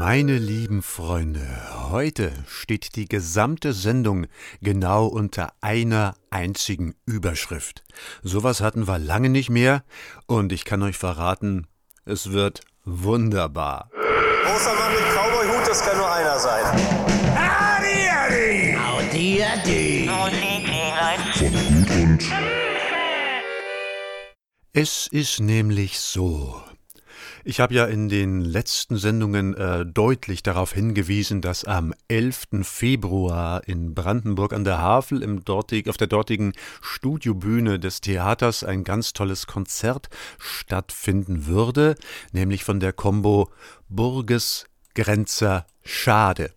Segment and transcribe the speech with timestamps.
[0.03, 1.47] Meine lieben Freunde,
[1.91, 4.25] heute steht die gesamte Sendung
[4.59, 7.83] genau unter einer einzigen Überschrift.
[8.23, 9.83] Sowas hatten wir lange nicht mehr
[10.25, 11.67] und ich kann euch verraten,
[12.03, 13.91] es wird wunderbar.
[14.43, 16.65] Großer Mann mit Cowboy-Hut, das kann nur einer sein.
[24.73, 26.59] Es ist nämlich so.
[27.43, 32.63] Ich habe ja in den letzten Sendungen äh, deutlich darauf hingewiesen, dass am 11.
[32.63, 38.83] Februar in Brandenburg an der Havel im dortig, auf der dortigen Studiobühne des Theaters ein
[38.83, 41.95] ganz tolles Konzert stattfinden würde,
[42.31, 43.49] nämlich von der Combo
[43.89, 46.51] Burges Grenzer Schade.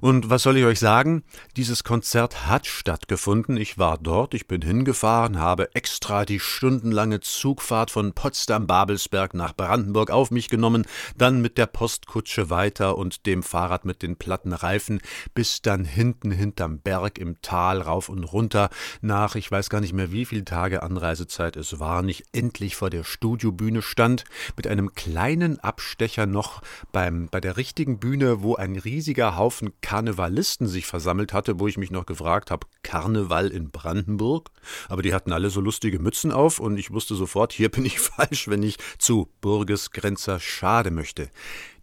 [0.00, 1.24] Und was soll ich euch sagen?
[1.56, 3.56] Dieses Konzert hat stattgefunden.
[3.56, 10.10] Ich war dort, ich bin hingefahren, habe extra die stundenlange Zugfahrt von Potsdam-Babelsberg nach Brandenburg
[10.10, 10.84] auf mich genommen,
[11.16, 15.00] dann mit der Postkutsche weiter und dem Fahrrad mit den platten Reifen
[15.34, 19.92] bis dann hinten hinterm Berg im Tal rauf und runter nach, ich weiß gar nicht
[19.92, 24.24] mehr wie viele Tage Anreisezeit es war, nicht endlich vor der Studiobühne stand,
[24.56, 30.66] mit einem kleinen Abstecher noch beim, bei der richtigen Bühne, wo ein riesiger Haufen Karnevalisten
[30.66, 34.50] sich versammelt hatte, wo ich mich noch gefragt habe, Karneval in Brandenburg?
[34.88, 37.98] Aber die hatten alle so lustige Mützen auf und ich wusste sofort, hier bin ich
[38.00, 41.30] falsch, wenn ich zu Burgesgrenzer Schade möchte.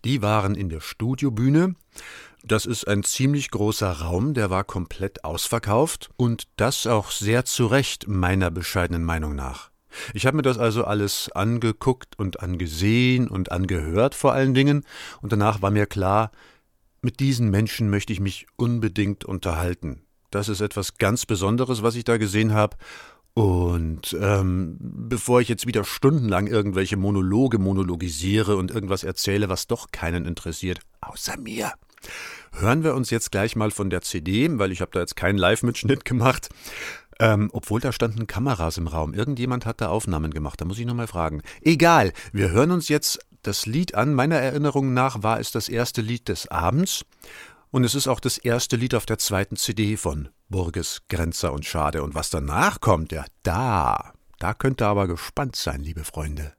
[0.06, 1.76] Die waren in der Studiobühne.
[2.44, 7.66] Das ist ein ziemlich großer Raum, der war komplett ausverkauft und das auch sehr zu
[7.66, 9.72] Recht meiner bescheidenen Meinung nach.
[10.14, 14.86] Ich habe mir das also alles angeguckt und angesehen und angehört vor allen Dingen,
[15.22, 16.32] und danach war mir klar,
[17.02, 20.02] mit diesen Menschen möchte ich mich unbedingt unterhalten.
[20.32, 22.78] Das ist etwas ganz Besonderes, was ich da gesehen habe.
[23.34, 29.92] Und ähm, bevor ich jetzt wieder stundenlang irgendwelche Monologe monologisiere und irgendwas erzähle, was doch
[29.92, 31.72] keinen interessiert, außer mir,
[32.54, 35.38] hören wir uns jetzt gleich mal von der CD, weil ich habe da jetzt keinen
[35.38, 36.50] Live-Mitschnitt gemacht.
[37.22, 39.14] Ähm, obwohl da standen Kameras im Raum.
[39.14, 40.62] Irgendjemand hat da Aufnahmen gemacht.
[40.62, 41.42] Da muss ich nochmal fragen.
[41.62, 44.14] Egal, wir hören uns jetzt das Lied an.
[44.14, 47.06] Meiner Erinnerung nach war es das erste Lied des Abends
[47.72, 51.66] und es ist auch das erste Lied auf der zweiten CD von Burges, Grenzer und
[51.66, 52.04] Schade.
[52.04, 56.54] Und was danach kommt, ja, da, da könnt ihr aber gespannt sein, liebe Freunde.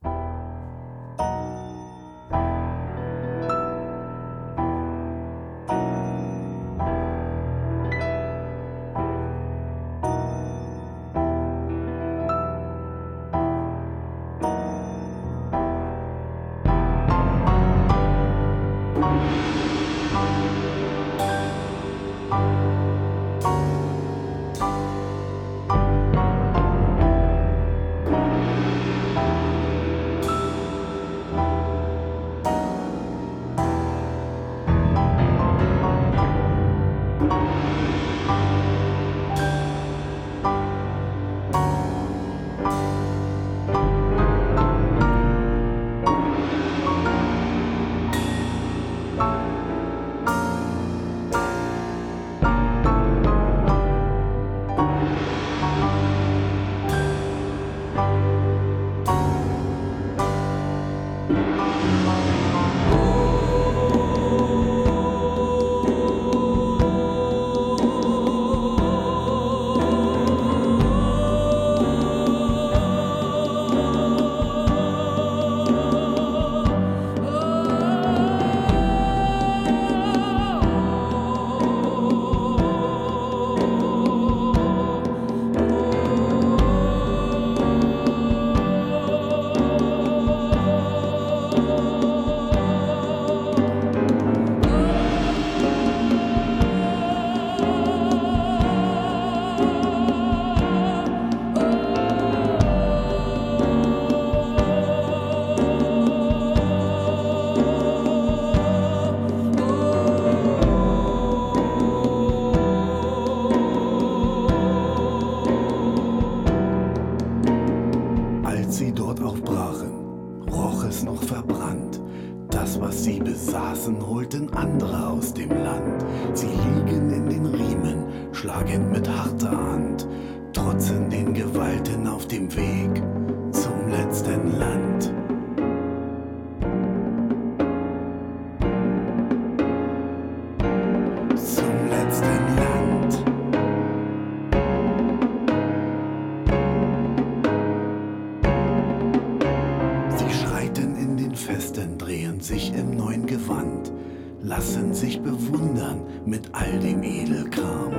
[154.50, 157.92] Lassen sich bewundern mit all dem Edelkram.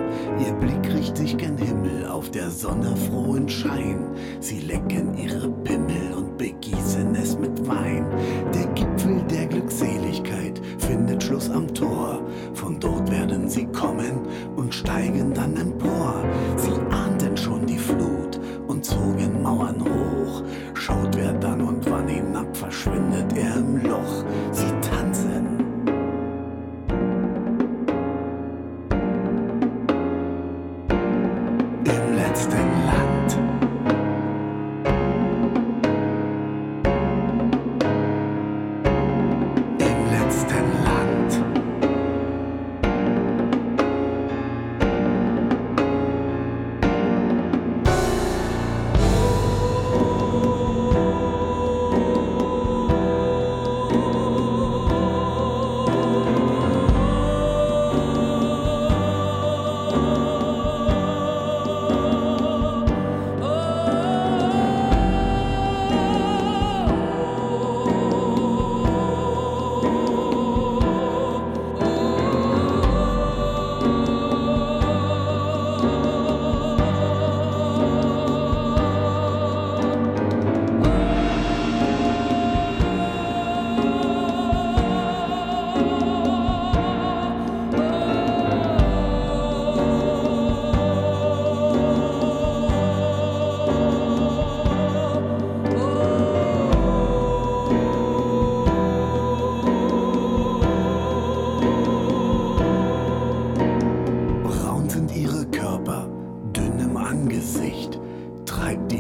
[0.46, 4.06] Ihr Blick richtet sich gen Himmel auf der Sonne frohen Schein.
[4.42, 8.06] Sie lecken ihre Pimmel und begießen es mit Wein.
[8.54, 12.22] Der Gipfel der Glückseligkeit findet Schluss am Tor.
[12.54, 14.20] Von dort werden sie kommen
[14.58, 16.16] und steigen dann empor.
[16.58, 19.91] Sie ahnten schon die Flut und zogen Mauern hoch.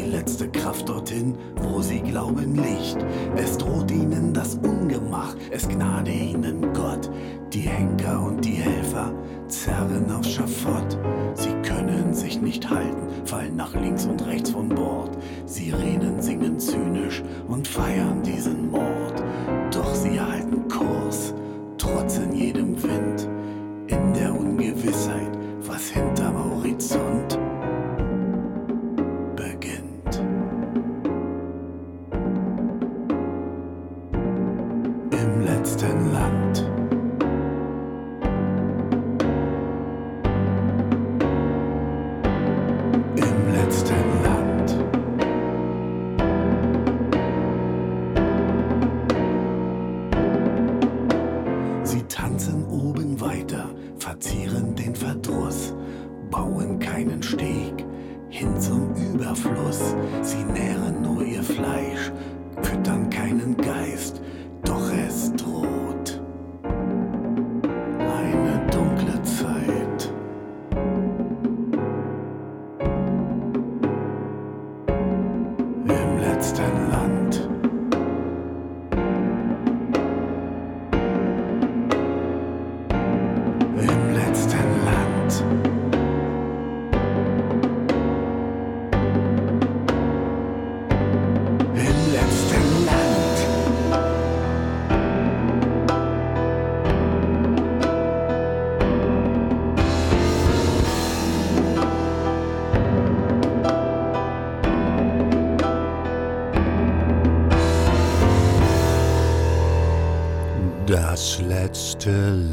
[0.02, 2.98] Die letzte Kraft dorthin, wo sie glauben Licht.
[3.36, 7.10] Es droht ihnen das Ungemach, es gnade ihnen Gott.
[7.54, 9.14] Die Henker und die Helfer
[9.48, 10.98] zerren aufs Schafott.
[11.34, 15.18] Sie können sich nicht halten, fallen nach links und rechts von Bord.
[15.46, 19.22] Sirenen singen zynisch und feiern diesen Mord.
[19.74, 21.34] Doch sie halten Kurs,
[21.78, 23.28] trotzen jedem Wind
[23.88, 26.11] in der Ungewissheit, was hinterm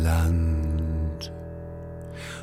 [0.02, 1.32] Land.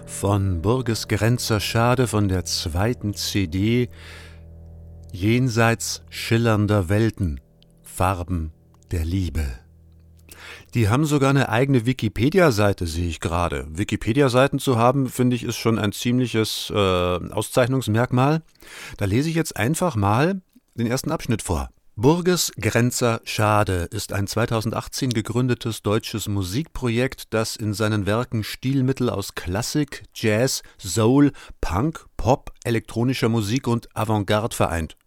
[0.05, 3.89] Von Burges Grenzer Schade von der zweiten CD
[5.12, 7.39] Jenseits schillernder Welten,
[7.83, 8.51] Farben
[8.91, 9.45] der Liebe.
[10.74, 13.65] Die haben sogar eine eigene Wikipedia-Seite, sehe ich gerade.
[13.69, 18.43] Wikipedia-Seiten zu haben, finde ich, ist schon ein ziemliches äh, Auszeichnungsmerkmal.
[18.97, 20.41] Da lese ich jetzt einfach mal
[20.75, 21.69] den ersten Abschnitt vor.
[21.97, 29.33] Burges Grenzer Schade ist ein 2018 gegründetes deutsches Musikprojekt, das in seinen Werken Stilmittel aus
[29.33, 34.97] Klassik, Jazz, Soul, Punk, Pop, elektronischer Musik und Avantgarde vereint.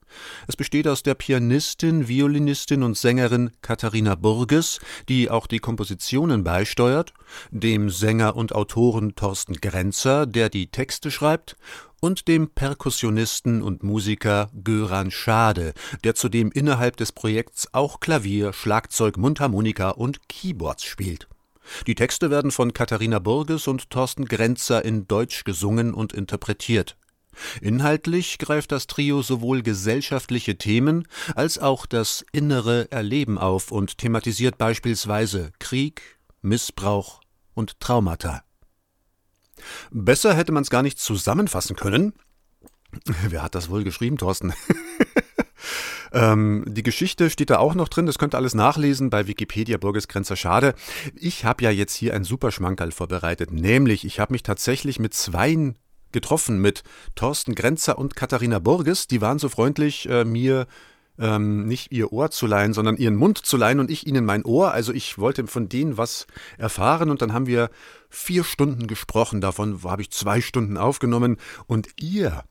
[0.46, 4.80] Es besteht aus der Pianistin, Violinistin und Sängerin Katharina Burges,
[5.10, 7.12] die auch die Kompositionen beisteuert,
[7.50, 11.56] dem Sänger und Autoren Thorsten Grenzer, der die Texte schreibt,
[12.00, 15.74] und dem Perkussionisten und Musiker Göran Schade,
[16.04, 21.28] der zudem innerhalb des Projekts auch Klavier, Schlagzeug, Mundharmonika und Keyboards spielt.
[21.86, 26.96] Die Texte werden von Katharina Burges und Thorsten Grenzer in Deutsch gesungen und interpretiert.
[27.60, 34.58] Inhaltlich greift das Trio sowohl gesellschaftliche Themen als auch das innere Erleben auf und thematisiert
[34.58, 37.20] beispielsweise Krieg, Missbrauch
[37.54, 38.42] und Traumata.
[39.90, 42.12] Besser hätte man es gar nicht zusammenfassen können.
[43.28, 44.52] Wer hat das wohl geschrieben, Thorsten?
[46.12, 49.76] ähm, die Geschichte steht da auch noch drin, das könnt ihr alles nachlesen bei Wikipedia
[49.76, 50.74] Burgesgrenzer Schade.
[51.14, 55.76] Ich habe ja jetzt hier ein Superschmankerl vorbereitet, nämlich ich habe mich tatsächlich mit zweien
[56.12, 56.82] getroffen, mit
[57.14, 59.06] Thorsten Grenzer und Katharina Burges.
[59.08, 60.66] Die waren so freundlich, äh, mir
[61.18, 64.44] ähm, nicht ihr Ohr zu leihen, sondern ihren Mund zu leihen und ich ihnen mein
[64.44, 64.72] Ohr.
[64.72, 67.70] Also ich wollte von denen was erfahren und dann haben wir
[68.08, 69.40] vier Stunden gesprochen.
[69.40, 71.36] Davon habe ich zwei Stunden aufgenommen
[71.66, 72.44] und ihr,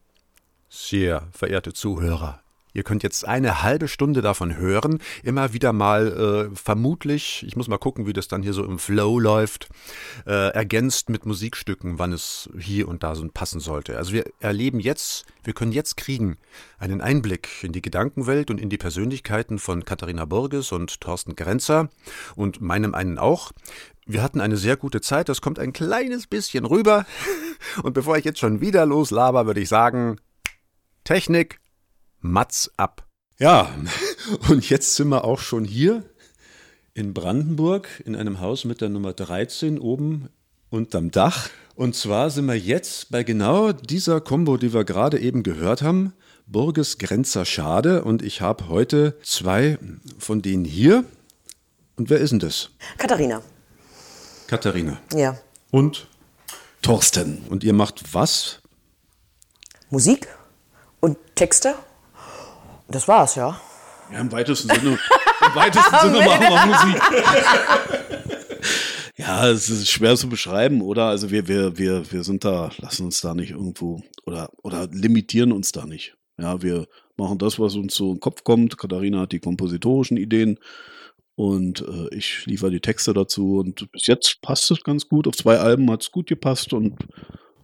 [0.70, 2.42] sehr verehrte Zuhörer,
[2.78, 7.68] Ihr könnt jetzt eine halbe Stunde davon hören, immer wieder mal äh, vermutlich, ich muss
[7.68, 9.68] mal gucken, wie das dann hier so im Flow läuft,
[10.28, 13.98] äh, ergänzt mit Musikstücken, wann es hier und da so passen sollte.
[13.98, 16.38] Also wir erleben jetzt, wir können jetzt kriegen
[16.78, 21.90] einen Einblick in die Gedankenwelt und in die Persönlichkeiten von Katharina Burges und Thorsten Grenzer
[22.36, 23.54] und meinem einen auch.
[24.06, 27.08] Wir hatten eine sehr gute Zeit, das kommt ein kleines bisschen rüber.
[27.84, 30.18] Und bevor ich jetzt schon wieder loslaber, würde ich sagen,
[31.04, 31.60] Technik,
[32.20, 33.06] Mats ab.
[33.40, 33.70] Ja,
[34.50, 36.04] und jetzt sind wir auch schon hier
[36.94, 40.30] in Brandenburg in einem Haus mit der Nummer 13 oben
[40.70, 41.50] unterm Dach.
[41.76, 46.14] Und zwar sind wir jetzt bei genau dieser Combo, die wir gerade eben gehört haben.
[46.48, 48.04] Burges Grenzer Schade.
[48.04, 49.78] Und ich habe heute zwei
[50.18, 51.04] von denen hier.
[51.96, 52.72] Und wer ist denn das?
[52.98, 53.44] Katharina.
[54.48, 55.00] Katharina.
[55.14, 55.38] Ja.
[55.70, 56.08] Und
[56.82, 57.44] Thorsten.
[57.50, 58.60] Und ihr macht was?
[59.90, 60.28] Musik
[61.00, 61.76] und Texte.
[62.90, 63.60] Das war's, ja.
[64.12, 67.02] Ja, im weitesten Sinne, im weitesten Sinne machen wir Musik.
[69.18, 71.06] ja, es ist schwer zu beschreiben, oder?
[71.06, 75.52] Also wir, wir, wir, wir sind da, lassen uns da nicht irgendwo oder, oder limitieren
[75.52, 76.16] uns da nicht.
[76.38, 78.78] Ja, wir machen das, was uns so in den Kopf kommt.
[78.78, 80.60] Katharina hat die kompositorischen Ideen
[81.36, 83.58] und äh, ich liefere die Texte dazu.
[83.58, 85.28] Und bis jetzt passt es ganz gut.
[85.28, 86.96] Auf zwei Alben hat es gut gepasst und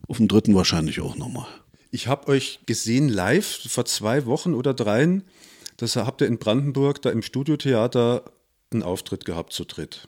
[0.07, 1.47] auf dem dritten wahrscheinlich auch nochmal.
[1.93, 5.21] Ich habe euch gesehen live vor zwei Wochen oder dreien.
[5.77, 8.31] Das habt ihr in Brandenburg da im Studiotheater
[8.71, 10.07] einen Auftritt gehabt zu dritt.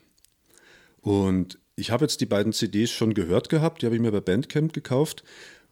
[1.01, 4.19] Und ich habe jetzt die beiden CDs schon gehört gehabt, die habe ich mir bei
[4.19, 5.23] Bandcamp gekauft.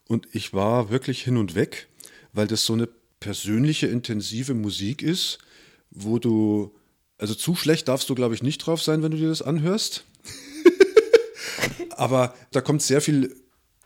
[0.08, 1.88] Und ich war wirklich hin und weg,
[2.32, 2.88] weil das so eine
[3.20, 5.40] persönliche, intensive Musik ist,
[5.90, 6.76] wo du,
[7.18, 10.06] also zu schlecht darfst du, glaube ich, nicht drauf sein, wenn du dir das anhörst.
[11.90, 13.36] Aber da kommt sehr viel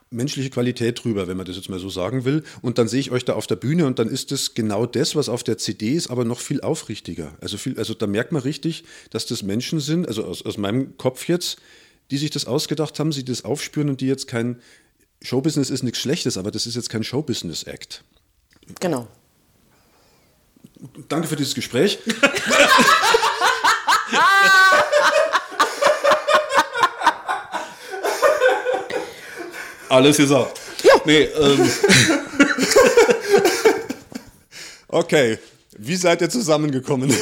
[0.09, 2.43] menschliche Qualität drüber, wenn man das jetzt mal so sagen will.
[2.61, 5.15] Und dann sehe ich euch da auf der Bühne und dann ist das genau das,
[5.15, 7.35] was auf der CD ist, aber noch viel aufrichtiger.
[7.41, 10.97] Also, viel, also da merkt man richtig, dass das Menschen sind, also aus, aus meinem
[10.97, 11.57] Kopf jetzt,
[12.11, 14.61] die sich das ausgedacht haben, sie das aufspüren und die jetzt kein
[15.21, 18.03] Showbusiness ist nichts Schlechtes, aber das ist jetzt kein Showbusiness-Act.
[18.79, 19.07] Genau.
[21.09, 21.99] Danke für dieses Gespräch.
[29.89, 30.60] Alles gesagt.
[30.84, 30.94] Ja.
[31.06, 31.70] Nee, ähm,
[34.89, 35.38] Okay,
[35.77, 37.13] wie seid ihr zusammengekommen?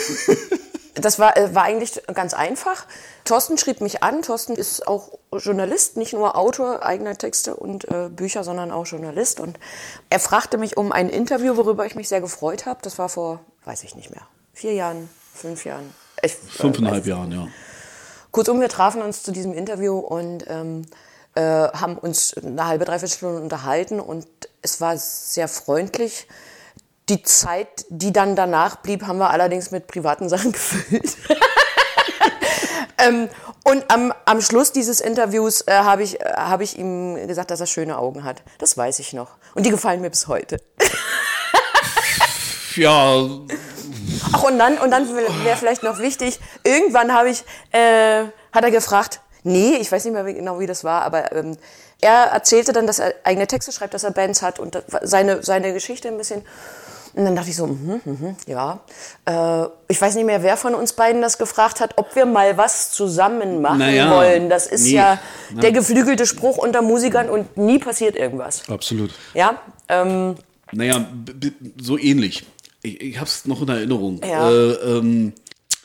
[0.94, 2.86] Das war, äh, war eigentlich ganz einfach.
[3.26, 4.22] Thorsten schrieb mich an.
[4.22, 9.40] Thorsten ist auch Journalist, nicht nur Autor eigener Texte und äh, Bücher, sondern auch Journalist.
[9.40, 9.58] Und
[10.10, 12.80] er fragte mich um ein Interview, worüber ich mich sehr gefreut habe.
[12.84, 14.22] Das war vor, weiß ich nicht mehr,
[14.54, 15.94] vier Jahren, fünf Jahren.
[16.22, 17.48] Ich, äh, fünfeinhalb weiß- Jahren, ja.
[18.32, 20.84] Kurzum, wir trafen uns zu diesem Interview und ähm,
[21.36, 24.28] äh, haben uns eine halbe, dreiviertel Stunde unterhalten und
[24.62, 26.28] es war sehr freundlich.
[27.10, 31.18] Die Zeit, die dann danach blieb, haben wir allerdings mit privaten Sachen gefüllt.
[32.98, 33.30] ähm,
[33.64, 37.60] und am, am Schluss dieses Interviews äh, habe ich, äh, habe ich ihm gesagt, dass
[37.60, 38.42] er schöne Augen hat.
[38.58, 39.32] Das weiß ich noch.
[39.54, 40.58] Und die gefallen mir bis heute.
[42.78, 43.26] Ja,
[44.34, 48.72] Ach, und dann, und dann wäre vielleicht noch wichtig, irgendwann habe ich, äh, hat er
[48.72, 51.58] gefragt, nee, ich weiß nicht mehr genau, wie das war, aber ähm,
[52.02, 55.74] er erzählte dann, dass er eigene Texte schreibt, dass er Bands hat und seine, seine
[55.74, 56.42] Geschichte ein bisschen.
[57.14, 58.82] Und dann dachte ich so, mhm, mhm, ja.
[59.26, 62.58] Äh, ich weiß nicht mehr, wer von uns beiden das gefragt hat, ob wir mal
[62.58, 64.50] was zusammen machen Naja, wollen.
[64.50, 64.96] Das ist nee.
[64.96, 65.20] ja
[65.52, 68.70] der geflügelte Spruch unter Musikern und nie passiert irgendwas.
[68.70, 69.12] Absolut.
[69.34, 70.36] Ja, ähm,
[70.74, 71.06] naja,
[71.82, 72.46] so ähnlich.
[72.82, 74.22] ich, ich habe es noch in Erinnerung.
[74.24, 74.50] Ja.
[74.50, 75.34] Äh, ähm,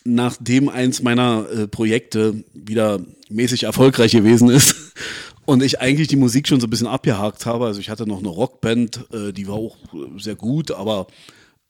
[0.05, 4.75] nachdem eins meiner äh, Projekte wieder mäßig erfolgreich gewesen ist
[5.45, 8.19] und ich eigentlich die Musik schon so ein bisschen abgehakt habe, also ich hatte noch
[8.19, 11.07] eine Rockband, äh, die war auch äh, sehr gut, aber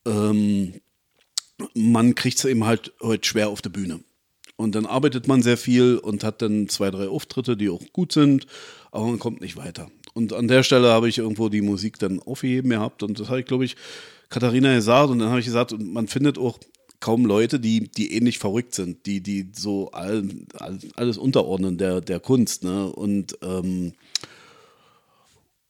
[0.06, 0.74] ähm,
[1.74, 4.00] man kriegt es eben halt heute schwer auf der Bühne.
[4.56, 8.12] Und dann arbeitet man sehr viel und hat dann zwei, drei Auftritte, die auch gut
[8.12, 8.46] sind,
[8.92, 9.90] aber man kommt nicht weiter.
[10.12, 13.40] Und an der Stelle habe ich irgendwo die Musik dann aufgeheben gehabt und das habe
[13.40, 13.76] ich, glaube ich,
[14.28, 16.58] Katharina gesagt und dann habe ich gesagt, man findet auch
[17.00, 20.22] kaum Leute, die, die ähnlich verrückt sind, die, die so all,
[20.58, 22.62] all, alles unterordnen der, der Kunst.
[22.62, 22.86] Ne?
[22.92, 23.94] Und, ähm,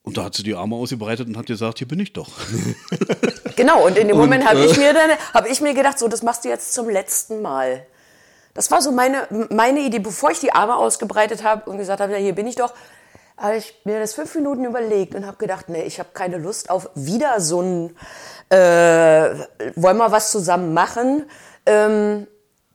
[0.02, 2.28] und da hat sie die Arme ausgebreitet und hat gesagt, hier bin ich doch.
[3.56, 5.98] Genau, und in dem Und, Moment habe äh, ich, mir dann- hab ich mir gedacht,
[5.98, 7.84] so, das machst du jetzt zum letzten Mal.
[8.54, 12.12] Das war so meine, meine Idee, bevor ich die Arme ausgebreitet habe und gesagt habe,
[12.12, 12.72] ja, hier bin ich doch,
[13.36, 16.70] habe ich mir das fünf Minuten überlegt und habe gedacht, nee, ich habe keine Lust
[16.70, 17.96] auf wieder so ein,
[18.50, 21.24] äh, wollen wir was zusammen machen.
[21.66, 22.26] Ähm,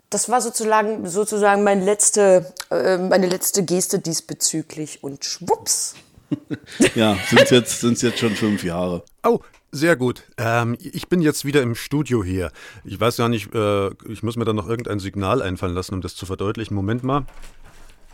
[0.09, 5.95] das war sozusagen, sozusagen mein letzte, äh, meine letzte Geste diesbezüglich und schwupps.
[6.95, 9.03] ja, sind jetzt, sind's jetzt schon fünf Jahre.
[9.23, 9.39] Oh,
[9.71, 10.23] sehr gut.
[10.37, 12.51] Ähm, ich bin jetzt wieder im Studio hier.
[12.85, 16.01] Ich weiß gar nicht, äh, ich muss mir da noch irgendein Signal einfallen lassen, um
[16.01, 16.75] das zu verdeutlichen.
[16.75, 17.25] Moment mal.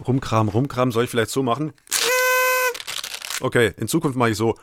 [0.05, 1.73] Rumkram, rumkram, soll ich vielleicht so machen?
[3.41, 4.55] Okay, in Zukunft mache ich so.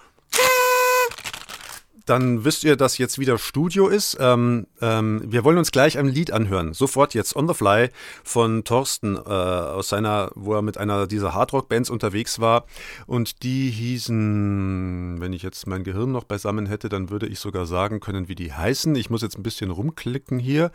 [2.09, 4.17] Dann wisst ihr, dass jetzt wieder Studio ist.
[4.19, 6.73] Ähm, ähm, wir wollen uns gleich ein Lied anhören.
[6.73, 7.91] Sofort jetzt on the fly
[8.25, 12.65] von Thorsten äh, aus seiner, wo er mit einer dieser Hardrock-Bands unterwegs war.
[13.07, 17.67] Und die hießen, wenn ich jetzt mein Gehirn noch beisammen hätte, dann würde ich sogar
[17.67, 18.95] sagen können, wie die heißen.
[18.95, 20.71] Ich muss jetzt ein bisschen rumklicken hier.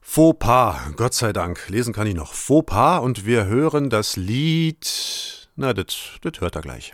[0.00, 1.68] Fauxpas, Gott sei Dank.
[1.68, 2.32] Lesen kann ich noch.
[2.32, 5.48] Fauxpas und wir hören das Lied.
[5.56, 6.92] Na, das das hört er gleich.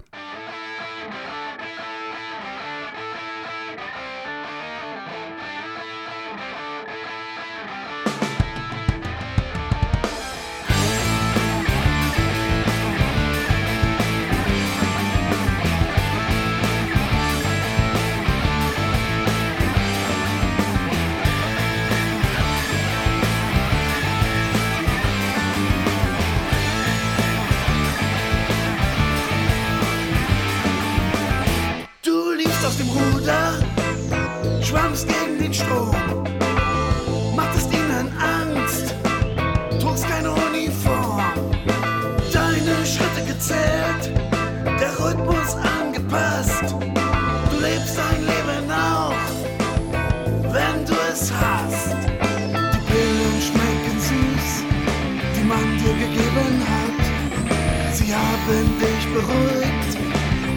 [59.20, 59.98] Haben dich beruhigt,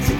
[0.02, 0.14] sie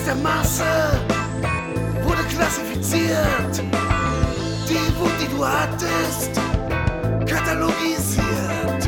[0.00, 0.64] aus der Masse
[2.02, 3.62] wurde klassifiziert.
[4.68, 6.32] Die Wut, die du hattest,
[7.26, 8.82] katalogisiert.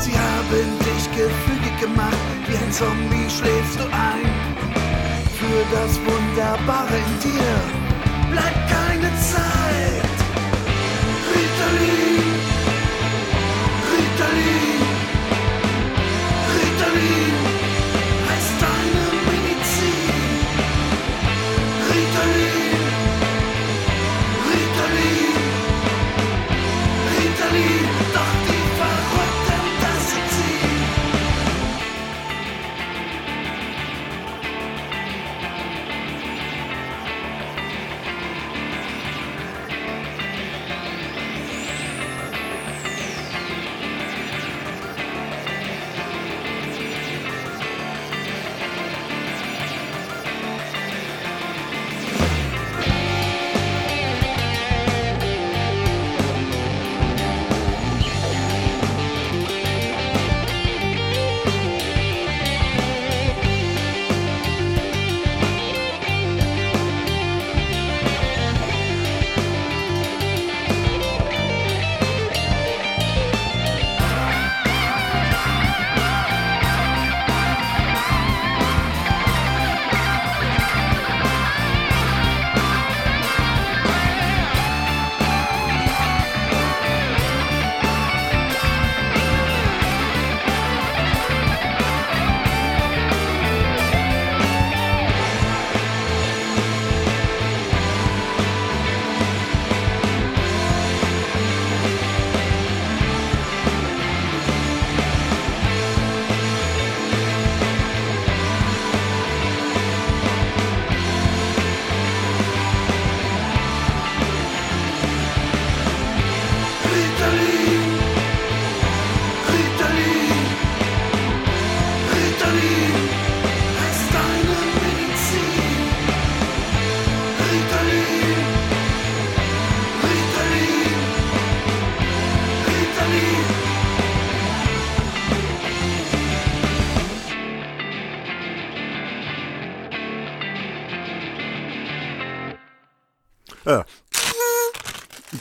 [0.00, 4.28] Sie haben dich gefügig gemacht, wie ein Zombie schläfst du ein.
[5.38, 10.16] Für das Wunderbare in dir bleibt keine Zeit.
[11.34, 12.40] Ritalin,
[13.92, 14.77] Ritalin,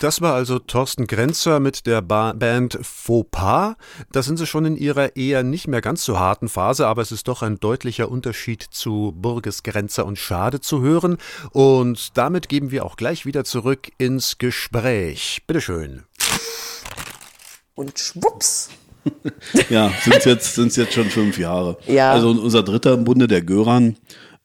[0.08, 3.76] Das war also Thorsten Grenzer mit der ba Band Fauxpas.
[4.14, 7.12] Da sind sie schon in ihrer eher nicht mehr ganz so harten Phase, aber es
[7.12, 11.18] ist doch ein deutlicher Unterschied zu Burges Grenzer und Schade zu hören.
[11.52, 15.42] Und damit geben wir auch gleich wieder zurück ins Gespräch.
[15.46, 16.04] Bitteschön.
[17.76, 18.70] Und schwupps.
[19.70, 21.78] Ja, sind jetzt, sind's jetzt schon fünf Jahre.
[21.86, 22.14] Ja.
[22.14, 23.98] Also unser dritter im Bunde, der Göran,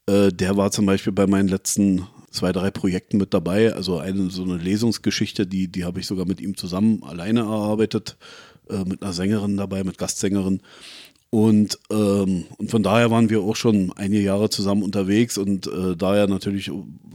[0.07, 3.73] äh, der war zum Beispiel bei meinen letzten zwei, drei Projekten mit dabei.
[3.73, 8.17] Also eine so eine Lesungsgeschichte, die, die habe ich sogar mit ihm zusammen alleine erarbeitet,
[8.69, 10.61] äh, mit einer Sängerin dabei, mit Gastsängerin.
[11.29, 15.95] Und, ähm, und von daher waren wir auch schon einige Jahre zusammen unterwegs und äh,
[15.95, 16.69] da er natürlich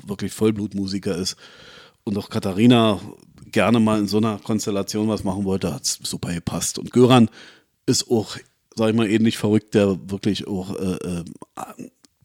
[0.05, 1.37] wirklich Vollblutmusiker ist
[2.03, 3.01] und auch Katharina
[3.53, 6.79] gerne mal in so einer Konstellation was machen wollte, hat es super gepasst.
[6.79, 7.31] Und Göran
[7.87, 8.37] ist auch,
[8.75, 11.25] sag ich mal, ähnlich verrückt, der wirklich auch, äh, äh,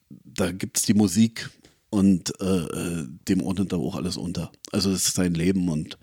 [0.10, 1.49] da gibt es die Musik
[1.93, 4.51] und äh, äh, dem ordnet er auch alles unter.
[4.71, 5.99] Also es ist sein Leben und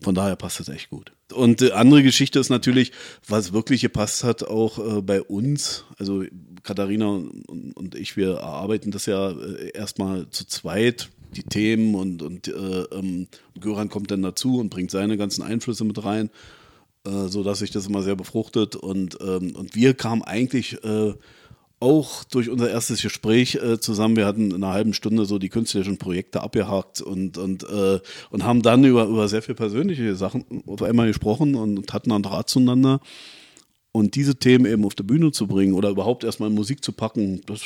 [0.00, 1.10] von daher passt das echt gut.
[1.32, 2.92] Und die andere Geschichte ist natürlich,
[3.26, 5.84] was wirklich gepasst hat, auch äh, bei uns.
[5.98, 6.22] Also
[6.62, 12.22] Katharina und, und ich, wir erarbeiten das ja äh, erstmal zu zweit, die Themen und,
[12.22, 13.26] und äh, ähm,
[13.58, 16.30] Göran kommt dann dazu und bringt seine ganzen Einflüsse mit rein,
[17.04, 18.76] äh, so dass sich das immer sehr befruchtet.
[18.76, 21.14] Und, ähm, und wir kamen eigentlich äh,
[21.84, 25.50] auch durch unser erstes Gespräch äh, zusammen, wir hatten in einer halben Stunde so die
[25.50, 30.64] künstlerischen Projekte abgehakt und, und, äh, und haben dann über, über sehr viel persönliche Sachen
[30.66, 33.00] auf einmal gesprochen und hatten einen Draht zueinander.
[33.92, 36.92] Und diese Themen eben auf der Bühne zu bringen oder überhaupt erstmal in Musik zu
[36.92, 37.60] packen, das,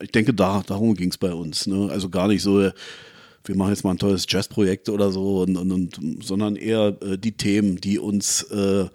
[0.00, 1.68] ich denke, da, darum ging es bei uns.
[1.68, 1.88] Ne?
[1.88, 5.70] Also gar nicht so, wir machen jetzt mal ein tolles Jazzprojekt oder so, und, und,
[5.72, 8.86] und, sondern eher äh, die Themen, die uns äh,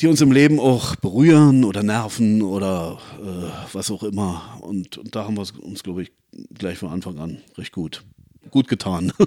[0.00, 4.58] die uns im Leben auch berühren oder nerven oder äh, was auch immer.
[4.60, 6.12] Und, und da haben wir uns, glaube ich,
[6.52, 8.02] gleich von Anfang an recht gut,
[8.50, 9.12] gut getan.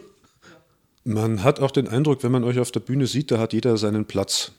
[1.03, 3.77] Man hat auch den Eindruck, wenn man euch auf der Bühne sieht, da hat jeder
[3.77, 4.51] seinen Platz.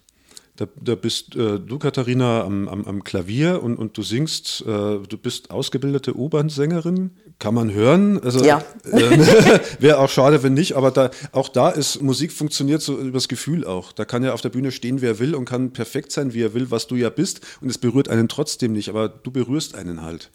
[0.57, 4.65] Da, da bist äh, du, Katharina, am, am, am Klavier und, und du singst, äh,
[4.67, 8.21] du bist ausgebildete U-Bahn-Sängerin, kann man hören.
[8.23, 8.63] Also, Ja.
[8.91, 13.29] Äh, Wäre auch schade, wenn nicht, aber da, auch da ist Musik funktioniert so übers
[13.29, 13.93] Gefühl auch.
[13.93, 16.55] Da kann ja auf der Bühne stehen, wer will und kann perfekt sein, wie er
[16.55, 17.41] will, was du ja bist.
[17.61, 20.31] Und es berührt einen trotzdem nicht, aber du berührst einen halt.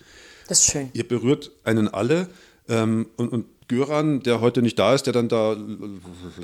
[0.47, 0.89] Das ist schön.
[0.93, 2.27] Ihr berührt einen alle.
[2.69, 5.55] Ähm, und, und Göran, der heute nicht da ist, der dann da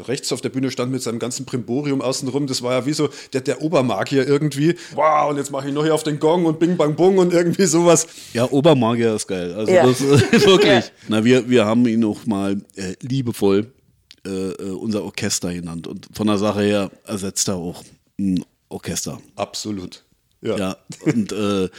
[0.08, 3.10] rechts auf der Bühne stand mit seinem ganzen Primborium außenrum, das war ja wie so
[3.34, 4.76] der, der Obermagier irgendwie.
[4.96, 7.34] Wow, und jetzt mache ich noch hier auf den Gong und Bing Bang Bung und
[7.34, 8.08] irgendwie sowas.
[8.34, 9.54] Ja, Obermagier ist geil.
[9.54, 9.86] Also Ja.
[9.86, 10.06] das äh,
[10.46, 10.70] wirklich.
[10.70, 10.84] Ja.
[11.08, 13.72] Na, wir, wir haben ihn auch mal äh, liebevoll
[14.26, 15.88] äh, äh, unser Orchester genannt.
[15.88, 17.84] Und von der Sache her ersetzt er auch
[18.20, 19.20] ein Orchester.
[19.36, 20.04] Absolut.
[20.42, 20.58] Ja.
[20.58, 21.70] Ja, und äh,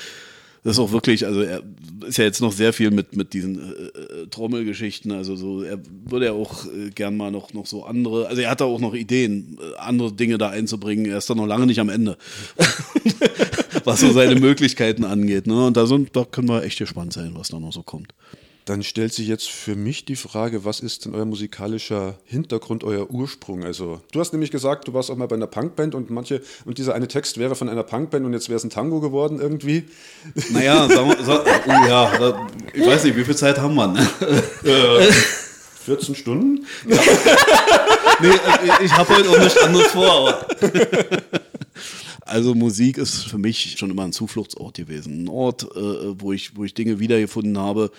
[0.63, 1.63] das ist auch wirklich, also er
[2.07, 5.79] ist ja jetzt noch sehr viel mit, mit diesen äh, äh, Trommelgeschichten, also so, er
[6.05, 8.81] würde ja auch äh, gern mal noch, noch so andere, also er hat da auch
[8.81, 12.19] noch Ideen, äh, andere Dinge da einzubringen, er ist da noch lange nicht am Ende,
[13.85, 15.67] was so seine Möglichkeiten angeht, ne?
[15.67, 18.13] und da, sind, da können wir echt gespannt sein, was da noch so kommt.
[18.71, 23.11] Dann stellt sich jetzt für mich die Frage, was ist denn euer musikalischer Hintergrund, euer
[23.11, 23.65] Ursprung?
[23.65, 26.79] Also, du hast nämlich gesagt, du warst auch mal bei einer Punkband und manche, und
[26.79, 29.89] dieser eine Text wäre von einer Punkband und jetzt wäre es ein Tango geworden irgendwie.
[30.51, 33.89] Naja, sagen wir, sag, oh ja, da, ich weiß nicht, wie viel Zeit haben wir,
[33.89, 34.09] ne?
[35.85, 36.65] 14 Stunden?
[38.23, 40.29] Nee, äh, ich habe heute auch nichts anderes vor.
[40.29, 40.45] Aber
[42.31, 45.25] also Musik ist für mich schon immer ein Zufluchtsort gewesen.
[45.25, 47.91] Ein Ort, äh, wo, ich, wo ich Dinge wiedergefunden habe,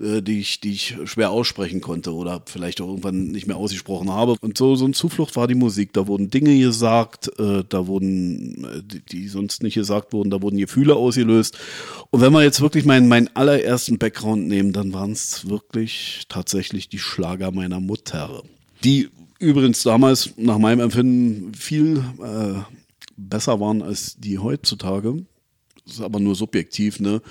[0.00, 4.10] äh, die, ich, die ich schwer aussprechen konnte oder vielleicht auch irgendwann nicht mehr ausgesprochen
[4.10, 4.36] habe.
[4.40, 5.92] Und so, so ein Zuflucht war die Musik.
[5.92, 10.42] Da wurden Dinge gesagt, äh, da wurden, äh, die, die sonst nicht gesagt wurden, da
[10.42, 11.58] wurden Gefühle ausgelöst.
[12.10, 16.88] Und wenn wir jetzt wirklich meinen, meinen allerersten Background nehmen, dann waren es wirklich tatsächlich
[16.88, 18.42] die Schlager meiner Mutter.
[18.84, 22.60] Die übrigens damals nach meinem Empfinden viel äh,
[23.16, 25.24] besser waren als die heutzutage.
[25.84, 27.22] Das ist aber nur subjektiv, ne?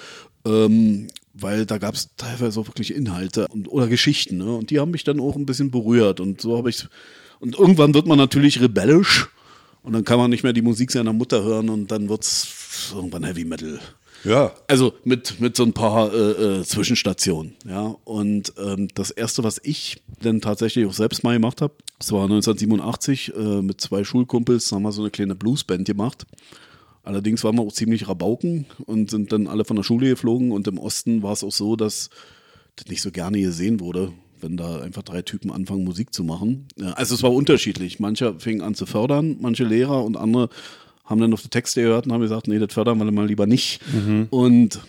[0.46, 4.56] Ähm, weil da gab es teilweise auch wirklich Inhalte und, oder Geschichten, ne?
[4.56, 6.20] Und die haben mich dann auch ein bisschen berührt.
[6.20, 6.88] Und so habe ich.
[7.40, 9.28] Und irgendwann wird man natürlich rebellisch
[9.84, 13.24] und dann kann man nicht mehr die Musik seiner Mutter hören und dann wird's irgendwann
[13.24, 13.80] Heavy Metal.
[14.24, 14.54] Ja.
[14.68, 17.96] Also mit, mit so ein paar äh, äh, Zwischenstationen, ja.
[18.04, 22.24] Und ähm, das erste, was ich dann tatsächlich auch selbst mal gemacht habe, das war
[22.24, 26.26] 1987 äh, mit zwei Schulkumpels, haben wir so eine kleine Bluesband gemacht.
[27.06, 30.68] Allerdings waren wir auch ziemlich Rabauken und sind dann alle von der Schule geflogen und
[30.68, 32.10] im Osten war es auch so, dass
[32.76, 36.68] das nicht so gerne gesehen wurde, wenn da einfach drei Typen anfangen, Musik zu machen.
[36.96, 38.00] Also es war unterschiedlich.
[38.00, 40.50] Manche fingen an zu fördern, manche Lehrer und andere
[41.06, 43.46] haben dann auf die Texte gehört und haben gesagt, nee, das fördern wir mal lieber
[43.46, 43.82] nicht.
[44.32, 44.82] Und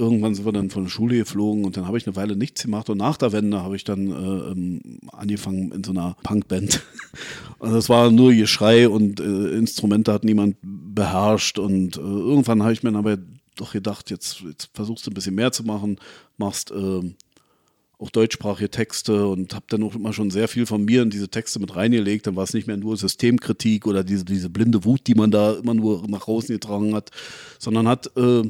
[0.00, 2.62] irgendwann sind wir dann von der Schule geflogen und dann habe ich eine Weile nichts
[2.62, 4.80] gemacht und nach der Wende habe ich dann äh, ähm,
[5.12, 6.82] angefangen in so einer Punkband.
[7.58, 12.72] Und das war nur Geschrei und äh, Instrumente hat niemand beherrscht und äh, irgendwann habe
[12.72, 13.18] ich mir dann aber
[13.56, 15.98] doch gedacht, jetzt, jetzt versuchst du ein bisschen mehr zu machen,
[16.38, 17.02] machst äh,
[17.98, 21.28] auch deutschsprachige Texte und habe dann auch immer schon sehr viel von mir in diese
[21.28, 22.26] Texte mit reingelegt.
[22.26, 25.52] Dann war es nicht mehr nur Systemkritik oder diese, diese blinde Wut, die man da
[25.52, 27.10] immer nur nach außen getragen hat,
[27.58, 28.42] sondern hat, äh,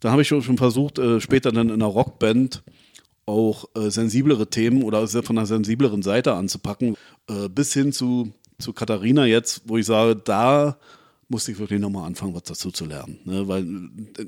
[0.00, 2.62] da habe ich schon versucht, äh, später dann in einer Rockband
[3.26, 6.96] auch äh, sensiblere Themen oder von einer sensibleren Seite anzupacken,
[7.28, 10.78] äh, bis hin zu, zu Katharina jetzt, wo ich sage, da
[11.30, 13.18] musste ich wirklich nochmal anfangen, was dazu zu lernen.
[13.24, 13.48] Ne?
[13.48, 13.62] Weil
[14.18, 14.26] äh,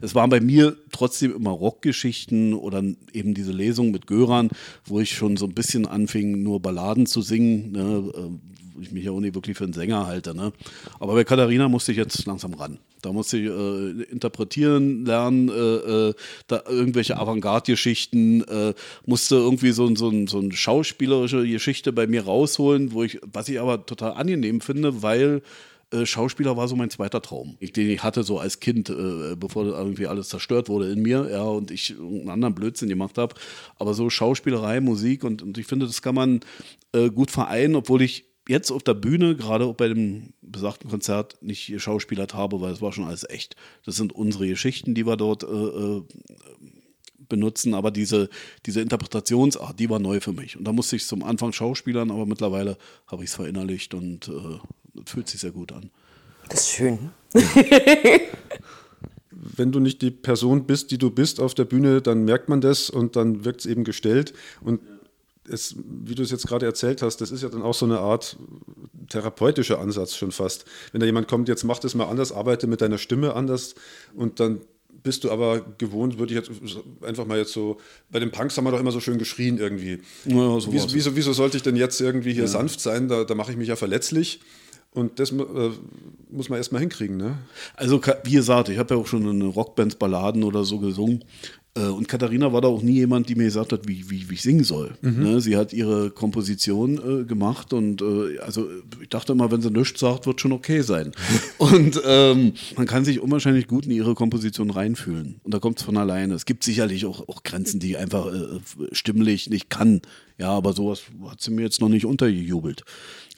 [0.00, 2.82] es waren bei mir trotzdem immer Rockgeschichten oder
[3.12, 4.48] eben diese Lesung mit Göran,
[4.84, 8.12] wo ich schon so ein bisschen anfing, nur Balladen zu singen, ne?
[8.14, 10.34] Äh, ich mich ja auch nicht wirklich für einen Sänger halte.
[10.34, 10.52] Ne?
[10.98, 12.78] Aber bei Katharina musste ich jetzt langsam ran.
[13.02, 16.14] Da musste ich äh, interpretieren lernen, äh, äh,
[16.46, 18.74] da irgendwelche Avantgarde-Geschichten, äh,
[19.06, 23.60] musste irgendwie so, so, so eine schauspielerische Geschichte bei mir rausholen, wo ich, was ich
[23.60, 25.42] aber total angenehm finde, weil
[25.94, 29.64] äh, Schauspieler war so mein zweiter Traum, den ich hatte so als Kind, äh, bevor
[29.64, 33.34] irgendwie alles zerstört wurde in mir, ja, und ich einen anderen Blödsinn gemacht habe.
[33.78, 36.40] Aber so Schauspielerei, Musik und, und ich finde, das kann man
[36.92, 41.68] äh, gut vereinen, obwohl ich jetzt auf der Bühne, gerade bei dem besagten Konzert, nicht
[41.68, 43.56] geschauspielert habe, weil es war schon alles echt.
[43.84, 46.02] Das sind unsere Geschichten, die wir dort äh,
[47.28, 48.28] benutzen, aber diese,
[48.66, 50.56] diese Interpretationsart, die war neu für mich.
[50.56, 52.76] Und da musste ich zum Anfang schauspielern, aber mittlerweile
[53.06, 54.58] habe ich es verinnerlicht und äh,
[55.06, 55.90] fühlt sich sehr gut an.
[56.48, 57.10] Das ist schön.
[59.30, 62.60] Wenn du nicht die Person bist, die du bist auf der Bühne, dann merkt man
[62.60, 64.32] das und dann wirkt es eben gestellt.
[64.60, 64.80] Und
[65.48, 67.98] es, wie du es jetzt gerade erzählt hast, das ist ja dann auch so eine
[67.98, 68.36] Art
[69.10, 70.64] therapeutischer Ansatz schon fast.
[70.92, 73.74] Wenn da jemand kommt, jetzt mach das mal anders, arbeite mit deiner Stimme anders
[74.14, 74.60] und dann
[75.02, 76.50] bist du aber gewohnt, würde ich jetzt
[77.02, 77.78] einfach mal jetzt so,
[78.10, 80.00] bei den Punks haben wir doch immer so schön geschrien irgendwie.
[80.24, 82.48] Ja, so wieso, wieso, wieso, sollte ich denn jetzt irgendwie hier ja.
[82.48, 83.08] sanft sein?
[83.08, 84.40] Da, da mache ich mich ja verletzlich.
[84.94, 85.70] Und das äh,
[86.30, 87.38] muss man erstmal hinkriegen, ne?
[87.74, 91.24] Also, wie gesagt, ich habe ja auch schon in Rockbands Balladen oder so gesungen.
[91.76, 94.34] Äh, und Katharina war da auch nie jemand, die mir gesagt hat, wie, wie, wie
[94.34, 94.96] ich singen soll.
[95.02, 95.22] Mhm.
[95.22, 95.40] Ne?
[95.40, 98.68] Sie hat ihre Komposition äh, gemacht und äh, also
[99.02, 101.12] ich dachte immer, wenn sie nichts sagt, wird schon okay sein.
[101.58, 105.40] und ähm, man kann sich unwahrscheinlich gut in ihre Komposition reinfühlen.
[105.42, 106.34] Und da kommt es von alleine.
[106.34, 108.60] Es gibt sicherlich auch, auch Grenzen, die ich einfach äh,
[108.92, 110.02] stimmlich nicht kann.
[110.38, 112.84] Ja, aber sowas hat sie mir jetzt noch nicht untergejubelt.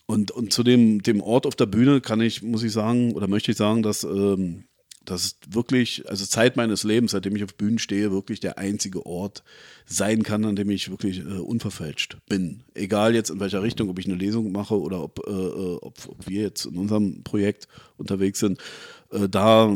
[0.06, 3.26] Und, und zu dem, dem Ort auf der Bühne kann ich, muss ich sagen, oder
[3.26, 4.64] möchte ich sagen, dass ähm,
[5.04, 9.42] das wirklich, also Zeit meines Lebens, seitdem ich auf Bühnen stehe, wirklich der einzige Ort
[9.86, 12.62] sein kann, an dem ich wirklich äh, unverfälscht bin.
[12.74, 15.94] Egal jetzt in welcher Richtung, ob ich eine Lesung mache oder ob, äh, äh ob,
[16.08, 18.60] ob wir jetzt in unserem Projekt unterwegs sind.
[19.10, 19.74] Äh, da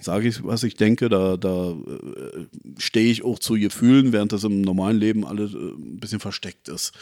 [0.00, 2.46] sage ich, was ich denke, da, da äh,
[2.78, 6.68] stehe ich auch zu Gefühlen, während das im normalen Leben alles äh, ein bisschen versteckt
[6.68, 6.92] ist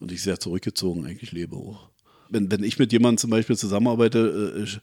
[0.00, 1.89] und ich sehr zurückgezogen eigentlich lebe auch
[2.30, 4.80] wenn, wenn ich mit jemandem zum Beispiel zusammenarbeite, äh,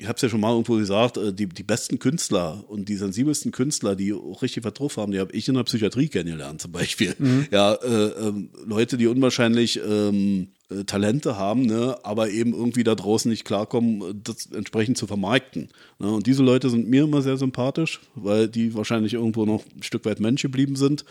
[0.00, 2.96] ich habe es ja schon mal irgendwo gesagt, äh, die, die besten Künstler und die
[2.96, 6.62] sensibelsten Künstler, die auch richtig was drauf haben, die habe ich in der Psychiatrie kennengelernt
[6.62, 7.14] zum Beispiel.
[7.18, 7.46] Mhm.
[7.50, 8.32] Ja, äh, äh,
[8.64, 14.22] Leute, die unwahrscheinlich ähm, äh, Talente haben, ne, aber eben irgendwie da draußen nicht klarkommen,
[14.24, 15.68] das entsprechend zu vermarkten.
[15.98, 16.10] Ne?
[16.10, 20.06] Und diese Leute sind mir immer sehr sympathisch, weil die wahrscheinlich irgendwo noch ein Stück
[20.06, 21.04] weit Mensch geblieben sind.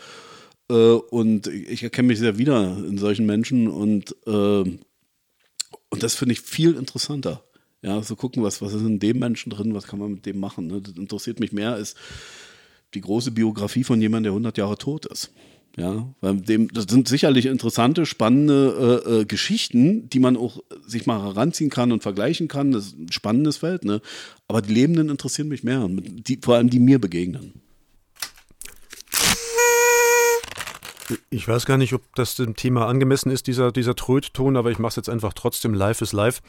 [0.68, 4.16] Äh, und ich erkenne mich sehr wieder in solchen Menschen und
[5.90, 7.42] und das finde ich viel interessanter.
[7.82, 10.38] Ja, so gucken, was, was ist in dem Menschen drin, was kann man mit dem
[10.38, 10.66] machen.
[10.66, 10.80] Ne?
[10.82, 11.94] Das interessiert mich mehr als
[12.94, 15.30] die große Biografie von jemandem, der 100 Jahre tot ist.
[15.76, 21.06] Ja, weil dem, das sind sicherlich interessante, spannende äh, äh, Geschichten, die man auch sich
[21.06, 22.72] mal heranziehen kann und vergleichen kann.
[22.72, 24.00] Das ist ein spannendes Feld, ne?
[24.48, 27.62] Aber die Lebenden interessieren mich mehr, die, vor allem die mir begegnen.
[31.30, 34.78] Ich weiß gar nicht, ob das dem Thema angemessen ist, dieser, dieser Trötton, aber ich
[34.78, 35.74] mache es jetzt einfach trotzdem.
[35.74, 36.40] Live ist live.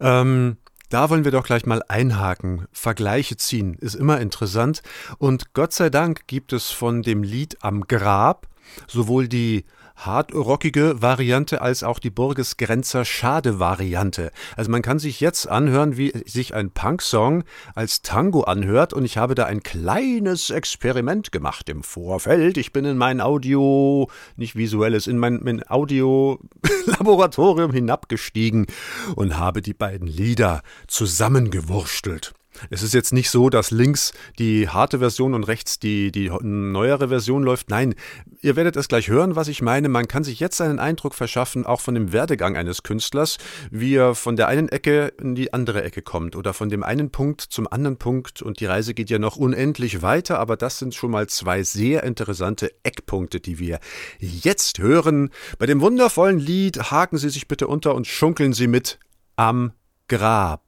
[0.00, 0.56] Ähm,
[0.88, 2.66] da wollen wir doch gleich mal einhaken.
[2.72, 4.82] Vergleiche ziehen ist immer interessant.
[5.18, 8.46] Und Gott sei Dank gibt es von dem Lied Am Grab
[8.86, 9.64] sowohl die
[9.96, 14.30] hardrockige Variante als auch die Burgesgrenzer Schade-Variante.
[14.56, 19.18] Also man kann sich jetzt anhören, wie sich ein Punk-Song als Tango anhört und ich
[19.18, 22.58] habe da ein kleines Experiment gemacht im Vorfeld.
[22.58, 28.66] Ich bin in mein Audio, nicht visuelles, in mein, mein Audio-Laboratorium hinabgestiegen
[29.14, 32.34] und habe die beiden Lieder zusammengewurstelt.
[32.70, 37.08] Es ist jetzt nicht so, dass links die harte Version und rechts die, die neuere
[37.08, 37.70] Version läuft.
[37.70, 37.94] Nein,
[38.40, 39.88] ihr werdet es gleich hören, was ich meine.
[39.88, 43.38] Man kann sich jetzt einen Eindruck verschaffen, auch von dem Werdegang eines Künstlers,
[43.70, 47.10] wie er von der einen Ecke in die andere Ecke kommt oder von dem einen
[47.10, 48.42] Punkt zum anderen Punkt.
[48.42, 52.04] Und die Reise geht ja noch unendlich weiter, aber das sind schon mal zwei sehr
[52.04, 53.80] interessante Eckpunkte, die wir
[54.18, 55.30] jetzt hören.
[55.58, 58.98] Bei dem wundervollen Lied haken Sie sich bitte unter und schunkeln Sie mit
[59.36, 59.72] am
[60.08, 60.65] Grab.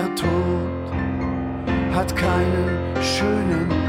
[0.00, 3.79] Der Tod hat keinen schönen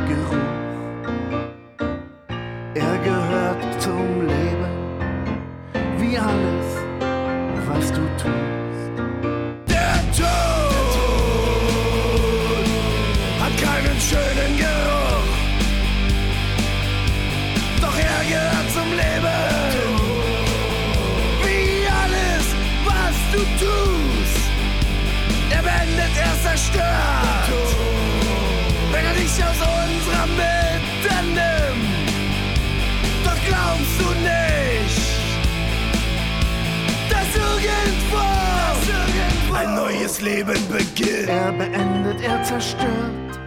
[40.42, 41.30] Leben beginnt.
[41.30, 43.40] Er beendet, er zerstört.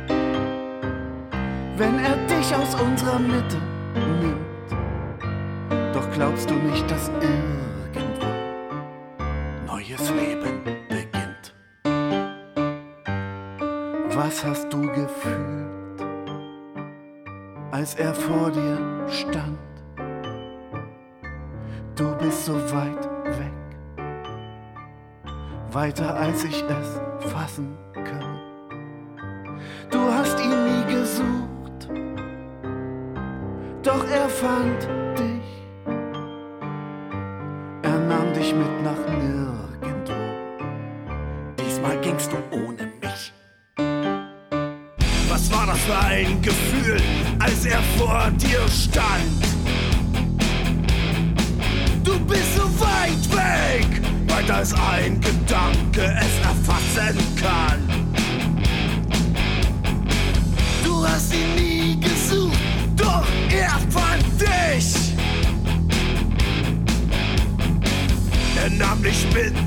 [1.77, 3.57] Wenn er dich aus unserer Mitte
[4.21, 4.37] nimmt.
[5.93, 8.27] Doch glaubst du nicht, dass irgendwo
[9.67, 11.55] neues Leben beginnt?
[14.15, 16.01] Was hast du gefühlt,
[17.73, 19.59] als er vor dir stand?
[25.95, 27.77] Weiter als ich es fassen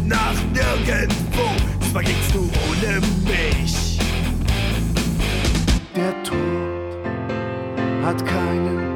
[0.08, 1.50] nach nirgendwo,
[1.82, 4.00] diesmal gingst du ohne mich.
[5.96, 6.38] Der Tod
[8.04, 8.87] hat keinen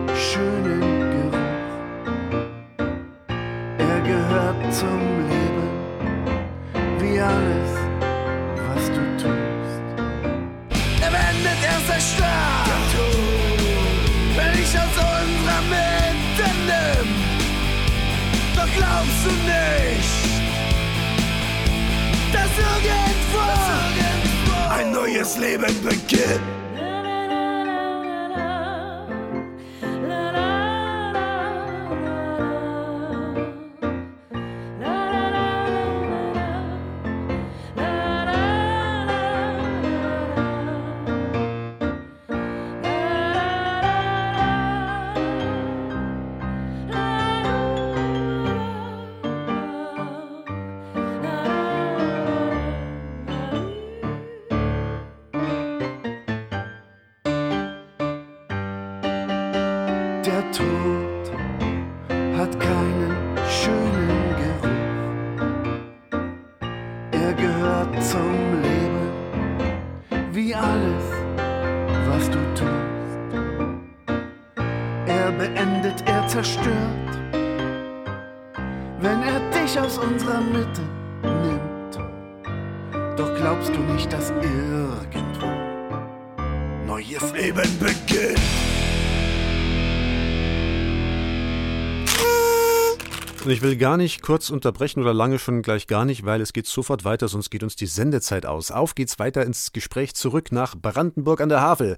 [93.52, 96.54] Und ich will gar nicht kurz unterbrechen oder lange schon gleich gar nicht, weil es
[96.54, 98.72] geht sofort weiter, sonst geht uns die Sendezeit aus.
[98.72, 101.98] Auf geht's weiter ins Gespräch zurück nach Brandenburg an der Havel.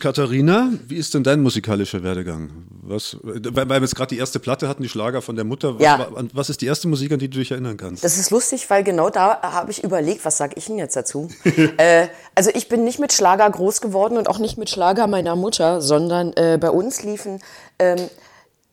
[0.00, 2.50] Katharina, wie ist denn dein musikalischer Werdegang?
[2.82, 5.76] Was, weil wir jetzt gerade die erste Platte hatten, die Schlager von der Mutter.
[5.76, 6.08] Was, Ja.
[6.32, 8.02] was ist die erste Musik, an die du dich erinnern kannst?
[8.02, 11.28] Das ist lustig, weil genau da habe ich überlegt, was sage ich denn jetzt dazu?
[11.76, 15.36] äh, also ich bin nicht mit Schlager groß geworden und auch nicht mit Schlager meiner
[15.36, 17.40] Mutter, sondern äh, bei uns liefen
[17.78, 18.00] ähm,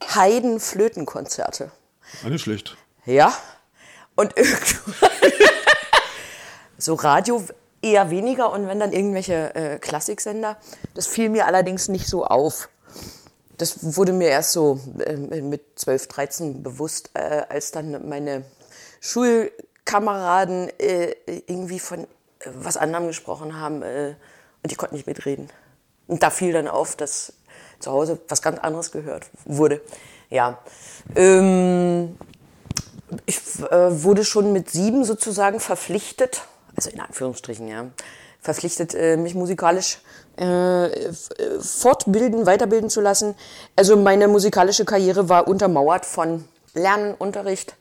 [0.03, 1.71] Heiden-Flötenkonzerte.
[2.23, 2.77] Ah, nicht schlecht.
[3.05, 3.33] Ja.
[4.15, 5.21] Und irgendwann
[6.77, 7.43] so Radio
[7.81, 10.57] eher weniger und wenn dann irgendwelche äh, Klassiksender.
[10.93, 12.69] Das fiel mir allerdings nicht so auf.
[13.57, 18.45] Das wurde mir erst so äh, mit 12, 13 bewusst, äh, als dann meine
[19.01, 22.05] Schulkameraden äh, irgendwie von äh,
[22.53, 24.15] was anderem gesprochen haben äh,
[24.63, 25.49] und die konnten nicht mitreden.
[26.07, 27.33] Und da fiel dann auf, dass
[27.79, 29.81] zu Hause was ganz anderes gehört wurde.
[30.29, 30.59] Ja.
[31.15, 32.17] Ähm,
[33.25, 33.37] ich
[33.71, 36.41] äh, wurde schon mit sieben sozusagen verpflichtet,
[36.75, 37.85] also in Anführungsstrichen, ja,
[38.39, 39.99] verpflichtet, äh, mich musikalisch
[40.37, 41.11] äh,
[41.59, 43.35] fortbilden, weiterbilden zu lassen.
[43.75, 47.75] Also meine musikalische Karriere war untermauert von Lernen, Unterricht,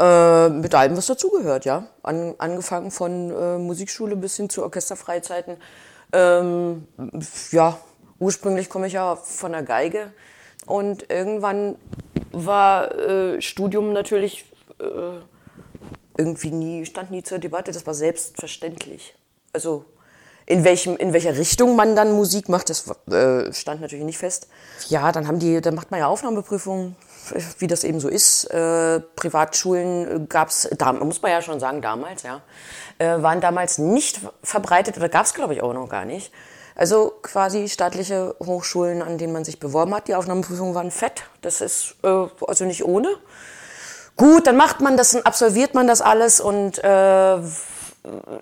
[0.00, 1.86] äh, mit allem, was dazugehört, ja.
[2.02, 5.58] An, angefangen von äh, Musikschule bis hin zu Orchesterfreizeiten.
[6.12, 6.88] Ähm,
[7.52, 7.78] ja,
[8.22, 10.12] ursprünglich komme ich ja von der Geige
[10.64, 11.76] und irgendwann
[12.30, 14.44] war äh, Studium natürlich
[14.78, 15.18] äh,
[16.16, 19.14] irgendwie nie, stand nie zur Debatte, das war selbstverständlich.
[19.52, 19.84] Also
[20.46, 24.48] in, welchem, in welcher Richtung man dann Musik macht, das äh, stand natürlich nicht fest.
[24.88, 26.96] Ja, dann haben die, dann macht man ja Aufnahmeprüfungen,
[27.58, 28.44] wie das eben so ist.
[28.44, 30.68] Äh, Privatschulen gab es,
[31.00, 32.40] muss man ja schon sagen, damals, ja,
[32.98, 36.32] äh, waren damals nicht verbreitet oder gab es, glaube ich, auch noch gar nicht.
[36.74, 40.08] Also quasi staatliche Hochschulen, an denen man sich beworben hat.
[40.08, 41.24] Die Aufnahmeprüfungen waren fett.
[41.42, 43.08] Das ist äh, also nicht ohne.
[44.16, 47.38] Gut, dann macht man das, dann absolviert man das alles und äh,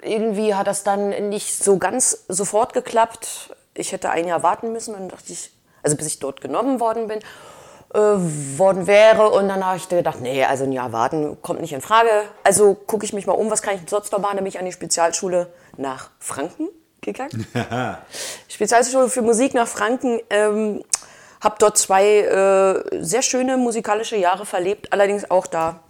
[0.02, 3.54] irgendwie hat das dann nicht so ganz sofort geklappt.
[3.74, 5.52] Ich hätte ein Jahr warten müssen, dann dachte ich,
[5.82, 7.20] also bis ich dort genommen worden bin,
[7.94, 9.30] äh, worden wäre.
[9.30, 12.10] Und dann habe ich gedacht, nee, also ein Jahr warten kommt nicht in Frage.
[12.42, 14.36] Also gucke ich mich mal um, was kann ich sonst noch machen?
[14.36, 16.68] Dann bin ich an die Spezialschule nach Franken
[17.00, 17.46] gegangen.
[18.48, 20.20] Spezialschule für Musik nach Franken.
[20.30, 20.84] Ähm,
[21.40, 25.80] habe dort zwei äh, sehr schöne musikalische Jahre verlebt, allerdings auch da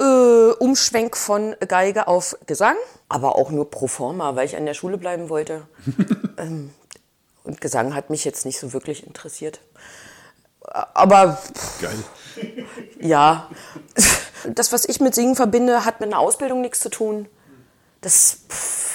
[0.00, 2.76] äh, Umschwenk von Geige auf Gesang,
[3.08, 5.66] aber auch nur pro forma, weil ich an der Schule bleiben wollte.
[6.38, 6.70] ähm,
[7.44, 9.60] und Gesang hat mich jetzt nicht so wirklich interessiert.
[10.62, 11.38] Aber
[11.80, 12.64] Geil.
[13.00, 13.50] ja,
[14.48, 17.28] das, was ich mit Singen verbinde, hat mit einer Ausbildung nichts zu tun.
[18.00, 18.93] Das, pff,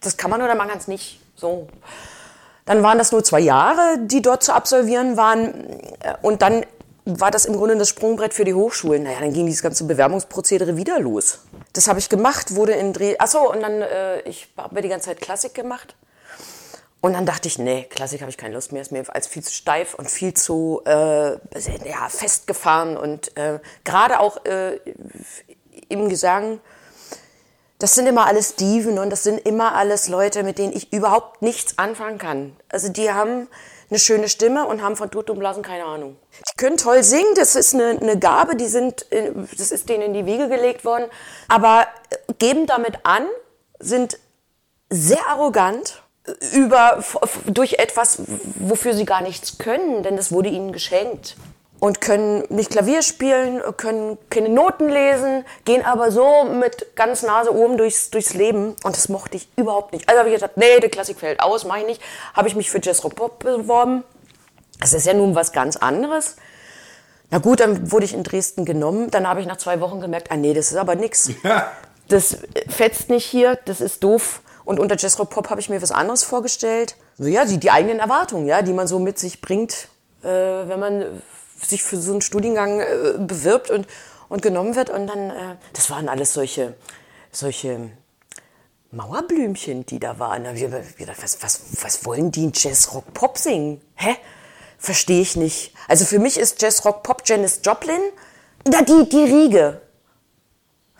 [0.00, 1.20] das kann man oder man kann es nicht.
[1.34, 1.68] So.
[2.64, 5.80] Dann waren das nur zwei Jahre, die dort zu absolvieren waren.
[6.00, 6.66] Äh, Und dann
[7.06, 9.04] war das im Grunde das Sprungbrett für die Hochschulen.
[9.04, 11.40] Naja, dann ging dieses ganze Bewerbungsprozedere wieder los.
[11.72, 13.16] Das habe ich gemacht, wurde in Dreh.
[13.18, 15.96] Achso, und dann, äh, ich habe die ganze Zeit Klassik gemacht.
[17.00, 19.42] Und dann dachte ich, nee, Klassik habe ich keine Lust mehr, ist mir als viel
[19.42, 22.96] zu steif und viel zu äh, ja, festgefahren.
[22.96, 24.80] Und äh, gerade auch äh,
[25.88, 26.60] im Gesang,
[27.78, 31.42] das sind immer alles Dieven und das sind immer alles Leute, mit denen ich überhaupt
[31.42, 32.56] nichts anfangen kann.
[32.68, 33.48] Also die haben
[33.90, 36.16] eine schöne Stimme und haben von Tut und Blasen keine Ahnung.
[36.50, 40.02] Die können toll singen, das ist eine, eine Gabe, die sind, äh, das ist denen
[40.02, 41.06] in die Wiege gelegt worden,
[41.48, 43.26] aber äh, geben damit an,
[43.78, 44.18] sind
[44.90, 46.02] sehr arrogant
[46.52, 48.18] über, f- f- durch etwas,
[48.56, 51.36] wofür sie gar nichts können, denn das wurde ihnen geschenkt.
[51.80, 57.54] Und können nicht Klavier spielen, können keine Noten lesen, gehen aber so mit ganz Nase
[57.54, 58.74] oben durchs, durchs Leben.
[58.82, 60.08] Und das mochte ich überhaupt nicht.
[60.08, 62.02] Also habe ich gesagt, nee, die Klassik fällt aus, mache ich nicht.
[62.34, 64.02] Habe ich mich für Jazz Rock Pop beworben.
[64.80, 66.36] Das ist ja nun was ganz anderes.
[67.30, 69.10] Na gut, dann wurde ich in Dresden genommen.
[69.10, 71.30] Dann habe ich nach zwei Wochen gemerkt, ah nee, das ist aber nix.
[72.10, 72.38] Das
[72.70, 74.40] fetzt nicht hier, das ist doof.
[74.64, 76.96] Und unter Jazz Rock Pop habe ich mir was anderes vorgestellt.
[77.18, 79.88] So, ja, die, die eigenen Erwartungen, ja, die man so mit sich bringt,
[80.22, 81.22] äh, wenn man
[81.60, 83.86] sich für so einen Studiengang äh, bewirbt und,
[84.28, 84.90] und genommen wird.
[84.90, 86.74] Und dann, äh, das waren alles solche,
[87.32, 87.90] solche
[88.90, 90.44] Mauerblümchen, die da waren.
[90.44, 90.62] Da ich
[90.96, 93.80] gedacht, was, was, was wollen die in Jazz Rock Pop singen?
[93.94, 94.16] Hä?
[94.78, 95.74] Verstehe ich nicht.
[95.88, 98.00] Also für mich ist Jazz Rock Pop Janis Joplin,
[98.64, 99.80] da die, die Riege.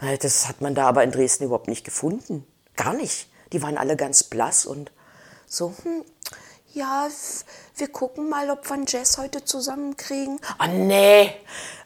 [0.00, 2.44] Äh, Das hat man da aber in Dresden überhaupt nicht gefunden.
[2.76, 3.28] Gar nicht.
[3.52, 4.92] Die waren alle ganz blass und
[5.46, 6.04] so, hm,
[6.74, 7.08] ja,
[7.78, 10.40] wir gucken mal, ob wir einen Jazz heute zusammenkriegen.
[10.58, 11.32] Ah, nee.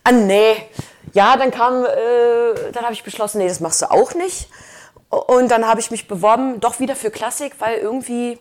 [0.05, 0.57] Ah, nee.
[1.13, 4.49] Ja, dann kam, äh, dann habe ich beschlossen, nee, das machst du auch nicht.
[5.11, 8.39] Und dann habe ich mich beworben, doch wieder für Klassik, weil irgendwie,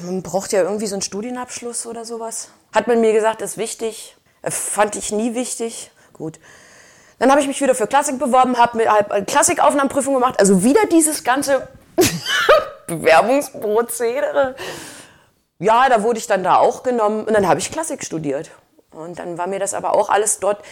[0.00, 2.48] man braucht ja irgendwie so einen Studienabschluss oder sowas.
[2.74, 4.16] Hat man mir gesagt, ist wichtig.
[4.42, 5.90] Äh, Fand ich nie wichtig.
[6.14, 6.38] Gut.
[7.18, 10.38] Dann habe ich mich wieder für Klassik beworben, habe mir halt eine Klassikaufnahmeprüfung gemacht.
[10.38, 11.68] Also wieder dieses ganze
[12.86, 14.54] Bewerbungsprozedere.
[15.58, 18.50] Ja, da wurde ich dann da auch genommen und dann habe ich Klassik studiert.
[18.90, 20.62] Und dann war mir das aber auch alles dort.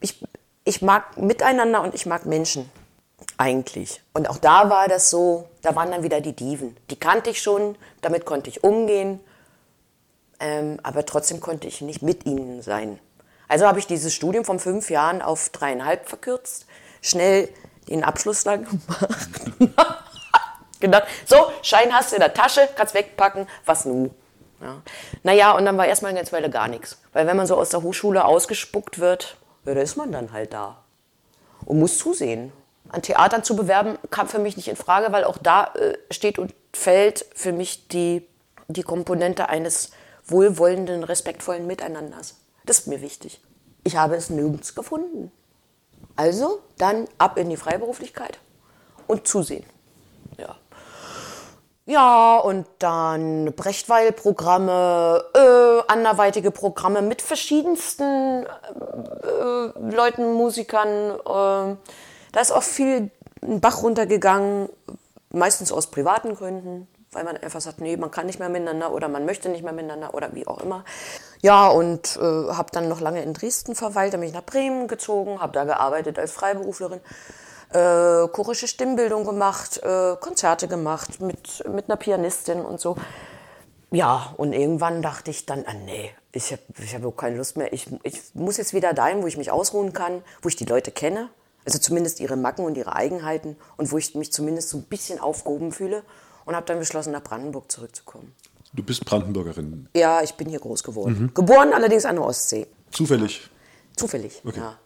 [0.00, 0.22] Ich,
[0.64, 2.70] ich mag Miteinander und ich mag Menschen.
[3.36, 4.02] Eigentlich.
[4.12, 6.76] Und auch da war das so, da waren dann wieder die Diven.
[6.90, 9.20] Die kannte ich schon, damit konnte ich umgehen.
[10.40, 12.98] Ähm, aber trotzdem konnte ich nicht mit ihnen sein.
[13.48, 16.66] Also habe ich dieses Studium von fünf Jahren auf dreieinhalb verkürzt,
[17.02, 17.48] schnell
[17.88, 18.64] den Abschluss dann
[19.58, 20.09] gemacht.
[20.80, 24.10] Gedacht, so, Schein hast du in der Tasche, kannst wegpacken, was nun?
[24.60, 24.82] Ja.
[25.22, 27.00] Naja, und dann war erstmal eine ganze Weile gar nichts.
[27.12, 30.52] Weil wenn man so aus der Hochschule ausgespuckt wird, ja, da ist man dann halt
[30.52, 30.82] da
[31.64, 32.52] und muss zusehen.
[32.88, 36.38] An Theatern zu bewerben kam für mich nicht in Frage, weil auch da äh, steht
[36.38, 38.26] und fällt für mich die,
[38.68, 39.92] die Komponente eines
[40.26, 42.36] wohlwollenden, respektvollen Miteinanders.
[42.64, 43.40] Das ist mir wichtig.
[43.84, 45.30] Ich habe es nirgends gefunden.
[46.16, 48.38] Also dann ab in die Freiberuflichkeit
[49.06, 49.64] und zusehen.
[51.90, 52.38] Ja.
[52.38, 61.18] Und dann Brechtweil-Programme, äh, anderweitige Programme mit verschiedensten äh, Leuten, Musikern.
[61.18, 61.76] Äh,
[62.32, 63.10] da ist auch viel
[63.40, 64.68] Bach runtergegangen,
[65.30, 69.08] meistens aus privaten Gründen, weil man einfach sagt, nee, man kann nicht mehr miteinander oder
[69.08, 70.84] man möchte nicht mehr miteinander oder wie auch immer.
[71.42, 74.86] Ja, und äh, habe dann noch lange in Dresden verweilt, dann bin ich nach Bremen
[74.86, 77.00] gezogen, habe da gearbeitet als Freiberuflerin
[77.72, 82.96] äh, chorische Stimmbildung gemacht, äh, Konzerte gemacht mit, mit einer Pianistin und so.
[83.92, 87.56] Ja, und irgendwann dachte ich dann, ah, nee, ich habe ich hab überhaupt keine Lust
[87.56, 87.72] mehr.
[87.72, 90.92] Ich, ich muss jetzt wieder dahin, wo ich mich ausruhen kann, wo ich die Leute
[90.92, 91.28] kenne,
[91.64, 95.18] also zumindest ihre Macken und ihre Eigenheiten und wo ich mich zumindest so ein bisschen
[95.20, 96.04] aufgehoben fühle
[96.44, 98.32] und habe dann beschlossen, nach Brandenburg zurückzukommen.
[98.72, 99.88] Du bist Brandenburgerin.
[99.94, 101.32] Ja, ich bin hier groß geworden.
[101.34, 102.68] Geboren allerdings an der Ostsee.
[102.92, 103.50] Zufällig.
[103.96, 104.60] Zufällig, Okay.
[104.60, 104.78] ja.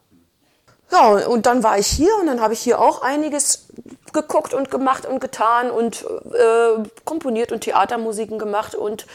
[0.91, 3.67] Ja, und dann war ich hier und dann habe ich hier auch einiges
[4.13, 9.05] geguckt und gemacht und getan und äh, komponiert und Theatermusiken gemacht und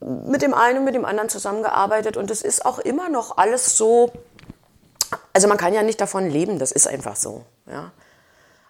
[0.00, 2.16] mit dem einen und mit dem anderen zusammengearbeitet.
[2.16, 4.12] Und es ist auch immer noch alles so,
[5.32, 7.44] also man kann ja nicht davon leben, das ist einfach so.
[7.70, 7.92] Ja.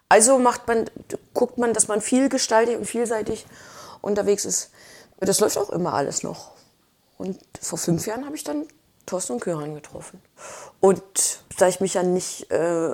[0.09, 0.91] Also macht man,
[1.35, 3.47] guckt man, dass man vielgestaltig und vielseitig
[4.01, 4.71] unterwegs ist.
[5.21, 6.53] Das läuft auch immer alles noch.
[7.19, 8.67] Und vor fünf Jahren habe ich dann
[9.07, 10.21] Thorsten und Köran getroffen.
[10.81, 12.91] Und da ich mich ja nicht äh,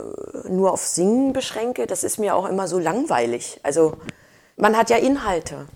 [0.48, 3.60] nur auf Singen beschränke, das ist mir auch immer so langweilig.
[3.62, 3.96] Also
[4.56, 5.66] man hat ja Inhalte.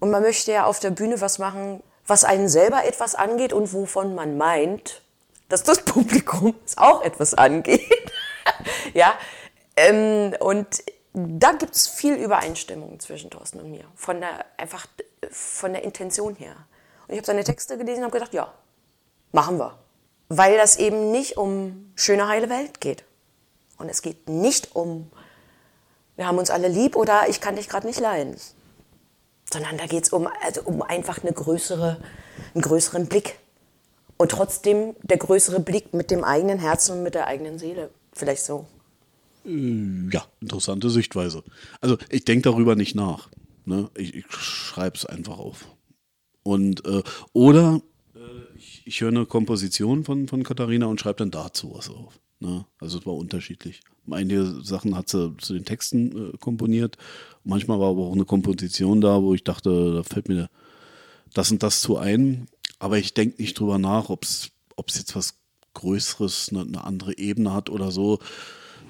[0.00, 3.72] Und man möchte ja auf der Bühne was machen, was einen selber etwas angeht und
[3.72, 5.02] wovon man meint,
[5.48, 8.12] dass das Publikum es auch etwas angeht.
[8.94, 9.14] ja,
[9.76, 10.84] ähm, und
[11.14, 13.84] da gibt es viel Übereinstimmung zwischen Thorsten und mir.
[13.94, 14.86] Von der, einfach
[15.20, 16.56] äh, von der Intention her.
[17.06, 18.52] Und ich habe seine Texte gelesen und habe gedacht, ja,
[19.32, 19.78] machen wir.
[20.36, 23.04] Weil das eben nicht um schöne, heile Welt geht.
[23.78, 25.08] Und es geht nicht um,
[26.16, 28.34] wir haben uns alle lieb oder ich kann dich gerade nicht leiden.
[29.52, 32.00] Sondern da geht es um, also um einfach eine größere,
[32.52, 33.38] einen größeren Blick.
[34.16, 37.90] Und trotzdem der größere Blick mit dem eigenen Herzen und mit der eigenen Seele.
[38.12, 38.66] Vielleicht so.
[39.44, 41.44] Ja, interessante Sichtweise.
[41.80, 43.28] Also ich denke darüber nicht nach.
[43.66, 43.88] Ne?
[43.94, 45.66] Ich, ich schreibe es einfach auf.
[46.42, 47.80] Und äh, oder
[48.56, 52.18] ich, ich höre eine Komposition von, von Katharina und schreibe dann dazu was auf.
[52.40, 52.64] Ne?
[52.78, 53.80] Also es war unterschiedlich.
[54.10, 56.98] Einige Sachen hat sie zu den Texten äh, komponiert.
[57.44, 60.50] Manchmal war aber auch eine Komposition da, wo ich dachte, da fällt mir
[61.32, 62.46] das und das zu ein.
[62.78, 65.38] Aber ich denke nicht drüber nach, ob es ob es jetzt was
[65.74, 68.18] Größeres, eine, eine andere Ebene hat oder so.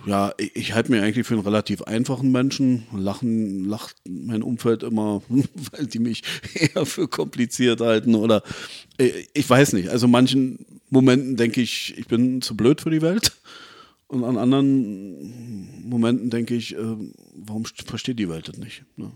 [0.07, 2.87] Ja, ich, ich halte mir eigentlich für einen relativ einfachen Menschen.
[2.95, 6.23] Lachen, lacht mein Umfeld immer, weil die mich
[6.55, 8.43] eher für kompliziert halten oder
[8.99, 9.89] äh, ich weiß nicht.
[9.89, 13.33] Also manchen Momenten denke ich, ich bin zu blöd für die Welt.
[14.07, 16.97] Und an anderen Momenten denke ich, äh,
[17.35, 18.85] warum st- versteht die Welt das nicht?
[18.97, 19.11] Ne?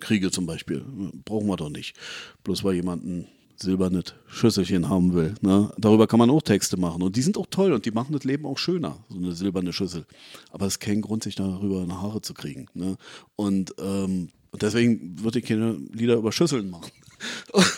[0.00, 0.84] Kriege zum Beispiel,
[1.24, 1.96] brauchen wir doch nicht.
[2.42, 5.34] Bloß weil jemand ein silbernes Schüsselchen haben will.
[5.40, 5.70] Ne?
[5.78, 7.02] Darüber kann man auch Texte machen.
[7.02, 9.72] Und die sind auch toll und die machen das Leben auch schöner, so eine silberne
[9.72, 10.06] Schüssel.
[10.50, 12.66] Aber es ist kein Grund, sich darüber eine Haare zu kriegen.
[12.74, 12.96] Ne?
[13.36, 16.90] Und, ähm, und deswegen würde ich keine Lieder über Schüsseln machen.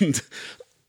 [0.00, 0.24] Und,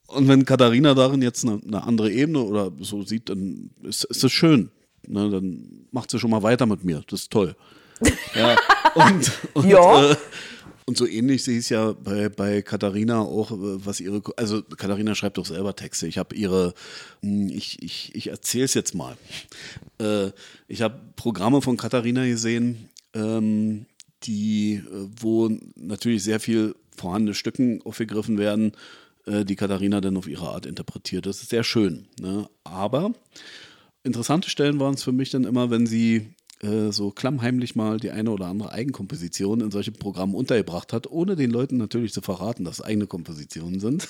[0.07, 4.23] und wenn Katharina darin jetzt eine, eine andere Ebene oder so sieht, dann ist, ist
[4.23, 4.71] das schön.
[5.05, 5.29] Ne?
[5.29, 7.03] Dann macht sie schon mal weiter mit mir.
[7.09, 7.55] Das ist toll.
[8.33, 8.55] Ja,
[8.95, 10.11] und, und, Ja.
[10.11, 10.15] Äh,
[10.87, 14.63] und so ähnlich sehe ich es ja bei, bei Katharina auch, äh, was ihre, also
[14.63, 16.07] Katharina schreibt doch selber Texte.
[16.07, 16.73] Ich habe ihre,
[17.21, 19.17] hm, ich, ich, ich erzähle es jetzt mal.
[19.99, 20.31] Äh,
[20.69, 23.85] ich habe Programme von Katharina gesehen, ähm,
[24.23, 28.71] die, äh, wo natürlich sehr viel vorhandene Stücken aufgegriffen werden,
[29.29, 31.25] die Katharina dann auf ihre Art interpretiert.
[31.25, 32.07] Das ist sehr schön.
[32.21, 32.49] Ne?
[32.63, 33.11] Aber
[34.03, 38.11] interessante Stellen waren es für mich dann immer, wenn sie äh, so klammheimlich mal die
[38.11, 42.63] eine oder andere Eigenkomposition in solche Programmen untergebracht hat, ohne den Leuten natürlich zu verraten,
[42.63, 44.07] dass es eigene Kompositionen sind.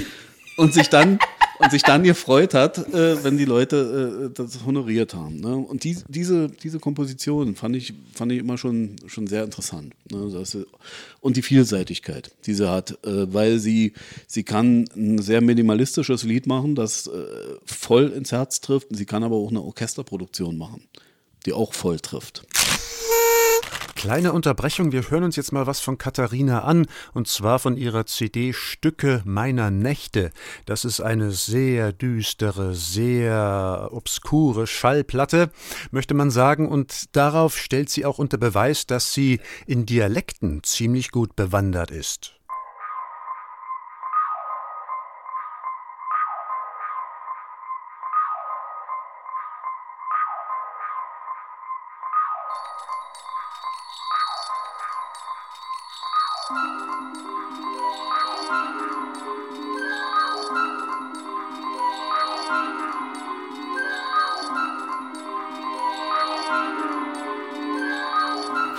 [0.56, 1.18] und sich dann
[1.58, 5.40] und sich dann gefreut hat, äh, wenn die Leute äh, das honoriert haben.
[5.40, 5.56] Ne?
[5.56, 9.94] Und die, diese, diese Komposition fand ich, fand ich immer schon, schon sehr interessant.
[10.10, 10.30] Ne?
[10.32, 10.56] Das,
[11.20, 13.94] und die Vielseitigkeit, die sie hat, äh, weil sie,
[14.26, 17.10] sie kann ein sehr minimalistisches Lied machen, das äh,
[17.64, 18.88] voll ins Herz trifft.
[18.90, 20.82] Sie kann aber auch eine Orchesterproduktion machen,
[21.46, 22.46] die auch voll trifft.
[23.98, 28.06] Kleine Unterbrechung, wir hören uns jetzt mal was von Katharina an, und zwar von ihrer
[28.06, 30.30] CD Stücke meiner Nächte.
[30.66, 35.50] Das ist eine sehr düstere, sehr obskure Schallplatte,
[35.90, 41.10] möchte man sagen, und darauf stellt sie auch unter Beweis, dass sie in Dialekten ziemlich
[41.10, 42.37] gut bewandert ist.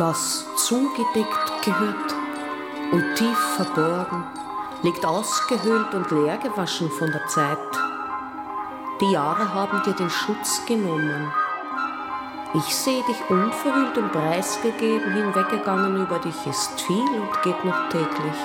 [0.02, 2.16] Was zugedeckt gehört
[2.94, 4.24] und tief verborgen,
[4.82, 7.58] liegt ausgehöhlt und leer gewaschen von der Zeit.
[9.02, 11.34] Die Jahre haben dir den Schutz genommen.
[12.54, 18.40] Ich sehe dich unverhüllt und preisgegeben, hinweggegangen über dich ist viel und geht noch täglich.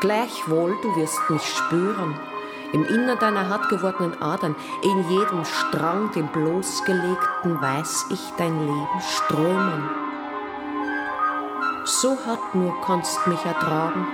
[0.00, 2.18] Gleichwohl, du wirst mich spüren,
[2.74, 9.00] im Innern deiner hart gewordenen Adern, in jedem Strang, dem bloßgelegten, weiß ich dein Leben
[9.00, 9.88] strömen.
[11.84, 14.06] So hart nur kannst mich ertragen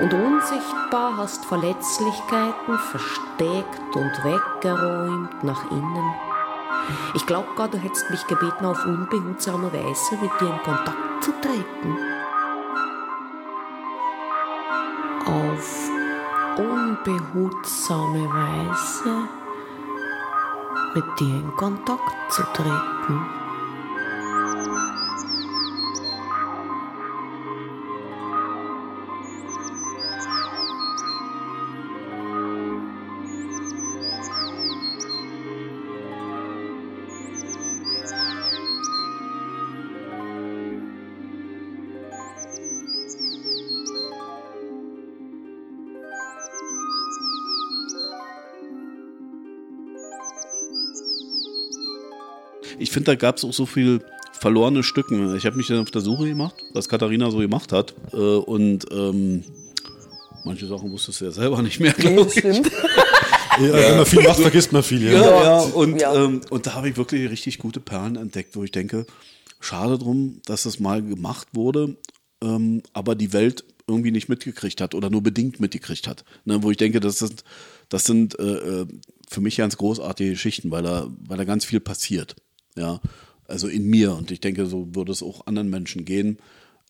[0.00, 6.14] und unsichtbar hast Verletzlichkeiten versteckt und weggeräumt nach innen.
[7.14, 11.32] Ich glaub gar, du hättest mich gebeten, auf unbehutsame Weise mit dir in Kontakt zu
[11.40, 12.07] treten.
[17.08, 19.28] Unbehutsame Weise
[20.94, 23.47] mit dir in Kontakt zu treten.
[52.88, 54.00] Ich finde, da gab es auch so viel
[54.32, 55.36] verlorene Stücken.
[55.36, 57.94] Ich habe mich dann auf der Suche gemacht, was Katharina so gemacht hat.
[58.14, 59.44] Äh, und ähm,
[60.42, 62.40] manche Sachen wusstest du ja selber nicht mehr, Nee, glaube das ich.
[62.40, 62.70] stimmt.
[63.60, 65.02] Ja, wenn man viel macht, vergisst man viel.
[65.02, 65.42] Ja, Ja.
[65.42, 66.14] ja, und, Ja.
[66.14, 69.04] Ähm, und da habe ich wirklich richtig gute Perlen entdeckt, wo ich denke,
[69.60, 71.96] schade drum, dass das mal gemacht wurde,
[72.42, 76.24] ähm, aber die Welt irgendwie nicht mitgekriegt hat oder nur bedingt mitgekriegt hat.
[76.44, 77.42] Ne, wo ich denke, das sind,
[77.88, 78.44] das sind äh,
[78.82, 78.86] äh,
[79.28, 82.36] für mich ganz großartige Geschichten, weil da, weil da ganz viel passiert.
[82.78, 83.00] Ja,
[83.46, 84.14] also in mir.
[84.14, 86.38] Und ich denke, so würde es auch anderen Menschen gehen.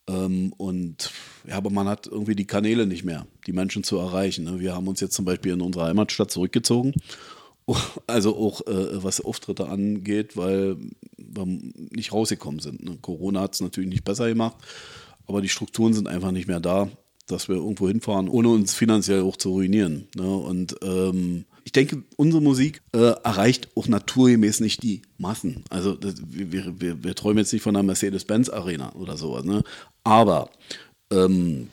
[0.09, 1.13] Ähm, und
[1.47, 4.45] ja, aber man hat irgendwie die Kanäle nicht mehr, die Menschen zu erreichen.
[4.45, 4.61] Ne?
[4.61, 6.95] Wir haben uns jetzt zum Beispiel in unsere Heimatstadt zurückgezogen.
[8.07, 10.79] Also auch äh, was Auftritte angeht, weil
[11.19, 12.83] wir nicht rausgekommen sind.
[12.83, 12.97] Ne?
[13.03, 14.57] Corona hat es natürlich nicht besser gemacht,
[15.27, 16.89] aber die Strukturen sind einfach nicht mehr da.
[17.29, 20.09] Dass wir irgendwo hinfahren, ohne uns finanziell auch zu ruinieren.
[20.17, 20.29] Ne?
[20.29, 25.65] Und ähm, ich denke, unsere Musik äh, erreicht auch naturgemäß nicht die Massen.
[25.71, 29.45] Also das, wir, wir, wir träumen jetzt nicht von einer Mercedes-Benz-Arena oder sowas.
[29.45, 29.63] Ne?
[30.03, 30.51] Aber
[31.11, 31.69] ähm,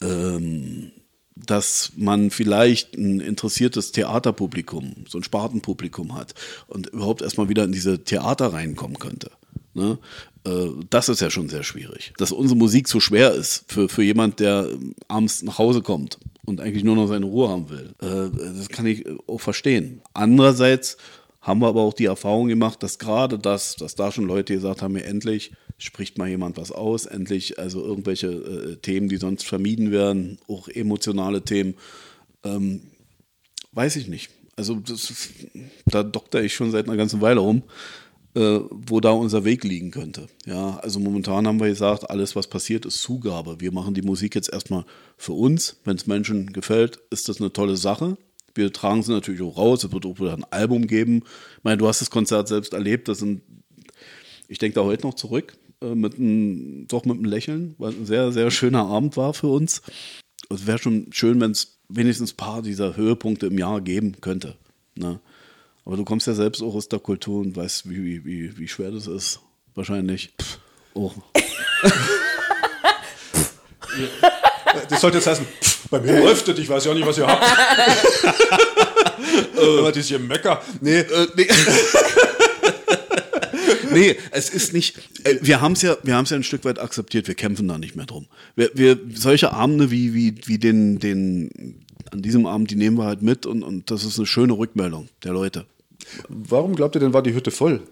[0.00, 0.92] ähm,
[1.36, 6.34] dass man vielleicht ein interessiertes Theaterpublikum, so ein Spartenpublikum hat
[6.68, 9.30] und überhaupt erstmal wieder in diese Theater reinkommen könnte.
[9.74, 9.98] Ne?
[10.46, 12.12] Äh, das ist ja schon sehr schwierig.
[12.18, 14.68] Dass unsere Musik so schwer ist für, für jemand, der
[15.08, 17.94] abends nach Hause kommt und eigentlich nur noch seine Ruhe haben will.
[18.00, 20.00] Äh, das kann ich auch verstehen.
[20.12, 20.96] Andererseits
[21.40, 24.82] haben wir aber auch die Erfahrung gemacht, dass gerade das, dass da schon Leute gesagt
[24.82, 29.44] haben, mir endlich spricht mal jemand was aus, endlich also irgendwelche äh, Themen, die sonst
[29.44, 31.74] vermieden werden, auch emotionale Themen,
[32.44, 32.82] ähm,
[33.72, 34.30] weiß ich nicht.
[34.56, 35.12] Also das,
[35.86, 37.64] da dokter ich schon seit einer ganzen Weile rum,
[38.34, 40.26] äh, wo da unser Weg liegen könnte.
[40.44, 43.60] Ja, also momentan haben wir gesagt, alles was passiert ist Zugabe.
[43.60, 44.84] Wir machen die Musik jetzt erstmal
[45.16, 45.80] für uns.
[45.84, 48.16] Wenn es Menschen gefällt, ist das eine tolle Sache.
[48.54, 49.84] Wir tragen sie natürlich auch raus.
[49.84, 51.22] Es wird auch wieder ein Album geben.
[51.58, 53.08] Ich meine, du hast das Konzert selbst erlebt.
[53.08, 53.42] Das sind,
[54.48, 57.98] ich denke da heute noch zurück äh, mit einem, doch mit einem Lächeln, weil es
[57.98, 59.82] ein sehr, sehr schöner Abend war für uns.
[60.50, 64.56] Es wäre schon schön, wenn es wenigstens ein paar dieser Höhepunkte im Jahr geben könnte.
[64.96, 65.20] Ne?
[65.84, 68.90] Aber du kommst ja selbst auch aus der Kultur und weißt, wie, wie, wie schwer
[68.90, 69.40] das ist.
[69.74, 70.32] Wahrscheinlich.
[70.94, 71.12] Oh.
[74.88, 75.46] Das sollte jetzt heißen,
[75.88, 77.44] bei mir läuft es, ich weiß ja nicht, was ihr habt.
[79.56, 80.60] äh, das hier Mecker.
[80.80, 81.46] Nee, äh, nee.
[83.92, 84.98] nee, es ist nicht.
[85.24, 87.28] Äh, wir haben es ja, wir haben es ja ein Stück weit akzeptiert.
[87.28, 88.26] Wir kämpfen da nicht mehr drum.
[88.56, 93.04] Wir, wir solche Abende wie wie wie den den an diesem Abend, die nehmen wir
[93.04, 95.66] halt mit und und das ist eine schöne Rückmeldung der Leute.
[96.28, 97.82] Warum glaubt ihr denn, war die Hütte voll?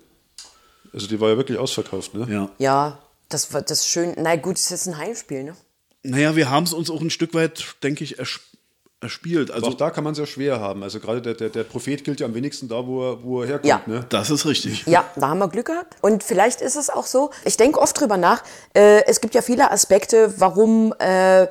[0.93, 2.27] Also die war ja wirklich ausverkauft, ne?
[2.31, 2.51] Ja.
[2.59, 2.99] Ja,
[3.29, 4.15] das war das ist schön.
[4.19, 5.57] Na gut, es ist ein Heimspiel, ne?
[6.03, 8.41] Naja, wir haben es uns auch ein Stück weit, denke ich, ers
[9.03, 9.51] erspielt.
[9.51, 10.83] Also Also auch da kann man es ja schwer haben.
[10.83, 13.49] Also gerade der, der, der Prophet gilt ja am wenigsten da, wo er, wo er
[13.49, 13.67] herkommt.
[13.67, 13.83] Ja.
[13.87, 14.07] Ne?
[14.09, 14.87] das ist richtig.
[14.87, 15.97] Ja, da haben wir Glück gehabt.
[16.03, 18.43] Und vielleicht ist es auch so, ich denke oft drüber nach,
[18.75, 21.49] äh, es gibt ja viele Aspekte, warum, äh,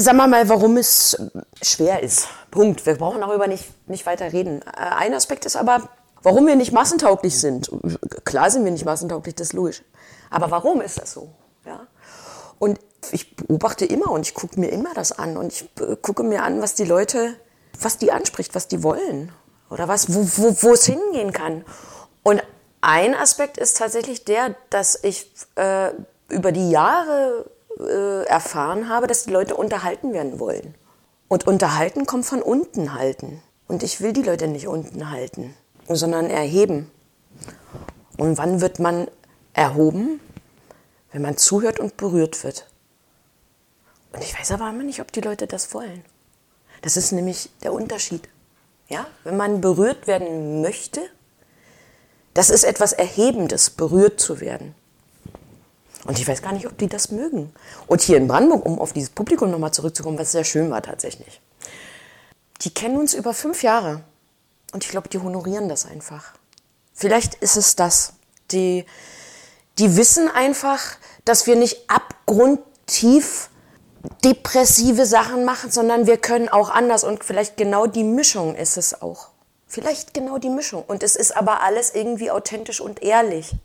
[0.00, 1.16] sagen wir mal, warum es
[1.62, 2.28] schwer ist.
[2.50, 2.86] Punkt.
[2.86, 4.62] Wir brauchen darüber nicht, nicht weiter reden.
[4.62, 5.88] Äh, ein Aspekt ist aber,
[6.22, 7.70] warum wir nicht massentauglich sind.
[8.24, 9.82] Klar sind wir nicht massentauglich, das ist logisch.
[10.30, 11.28] Aber warum ist das so?
[11.64, 11.86] Ja?
[12.58, 12.80] Und
[13.12, 16.42] ich beobachte immer und ich gucke mir immer das an und ich äh, gucke mir
[16.42, 17.34] an, was die Leute,
[17.80, 19.32] was die anspricht, was die wollen
[19.70, 20.26] oder was, wo,
[20.62, 21.64] wo, es hingehen kann.
[22.22, 22.42] Und
[22.80, 25.90] ein Aspekt ist tatsächlich der, dass ich äh,
[26.28, 30.74] über die Jahre äh, erfahren habe, dass die Leute unterhalten werden wollen.
[31.28, 33.42] Und unterhalten kommt von unten halten.
[33.68, 35.54] Und ich will die Leute nicht unten halten,
[35.88, 36.90] sondern erheben.
[38.16, 39.08] Und wann wird man
[39.52, 40.20] erhoben?
[41.12, 42.66] Wenn man zuhört und berührt wird.
[44.12, 46.04] Und ich weiß aber immer nicht, ob die Leute das wollen.
[46.82, 48.28] Das ist nämlich der Unterschied.
[48.88, 49.06] Ja?
[49.24, 51.00] Wenn man berührt werden möchte,
[52.34, 54.74] das ist etwas Erhebendes, berührt zu werden.
[56.06, 57.52] Und ich weiß gar nicht, ob die das mögen.
[57.86, 61.40] Und hier in Brandenburg, um auf dieses Publikum nochmal zurückzukommen, was sehr schön war tatsächlich.
[62.62, 64.02] Die kennen uns über fünf Jahre.
[64.72, 66.32] Und ich glaube, die honorieren das einfach.
[66.94, 68.14] Vielleicht ist es das.
[68.52, 68.86] Die,
[69.78, 70.80] die wissen einfach,
[71.24, 73.50] dass wir nicht abgrundtief
[74.24, 77.04] depressive Sachen machen, sondern wir können auch anders.
[77.04, 79.28] Und vielleicht genau die Mischung ist es auch.
[79.66, 80.84] Vielleicht genau die Mischung.
[80.86, 83.56] Und es ist aber alles irgendwie authentisch und ehrlich.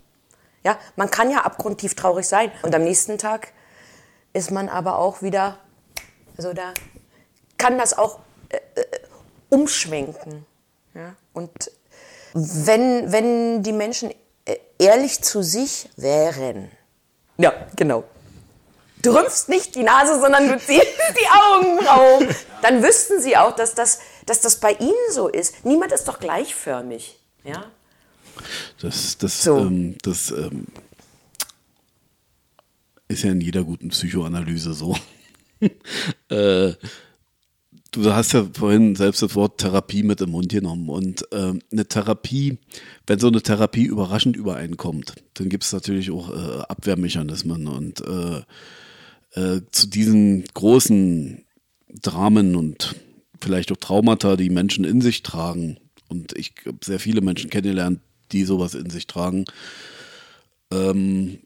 [0.63, 2.51] Ja, man kann ja abgrundtief traurig sein.
[2.61, 3.53] Und am nächsten Tag
[4.33, 5.57] ist man aber auch wieder,
[6.37, 6.73] also da
[7.57, 8.85] kann das auch äh, äh,
[9.49, 10.45] umschwenken.
[10.93, 11.15] Ja?
[11.33, 11.71] Und
[12.33, 14.11] wenn, wenn die Menschen
[14.45, 16.71] äh, ehrlich zu sich wären,
[17.37, 18.03] ja, genau.
[19.01, 20.85] Du rümpfst nicht die Nase, sondern du ziehst
[21.19, 22.35] die Augenbrauen.
[22.61, 25.65] Dann wüssten sie auch, dass das, dass das bei ihnen so ist.
[25.65, 27.19] Niemand ist doch gleichförmig.
[27.43, 27.65] Ja?
[28.79, 29.59] Das, das, So.
[29.59, 30.67] ähm, das ähm,
[33.07, 34.95] ist ja in jeder guten Psychoanalyse so.
[36.29, 36.73] äh,
[37.91, 40.89] du hast ja vorhin selbst das Wort Therapie mit im Mund genommen.
[40.89, 42.57] Und ähm, eine Therapie,
[43.05, 47.67] wenn so eine Therapie überraschend übereinkommt, dann gibt es natürlich auch äh, Abwehrmechanismen.
[47.67, 48.41] Und äh,
[49.39, 51.45] äh, zu diesen großen
[52.01, 52.95] Dramen und
[53.41, 55.77] vielleicht auch Traumata, die Menschen in sich tragen,
[56.07, 58.01] und ich habe sehr viele Menschen kennengelernt,
[58.31, 59.45] die sowas in sich tragen,
[60.71, 61.39] ähm,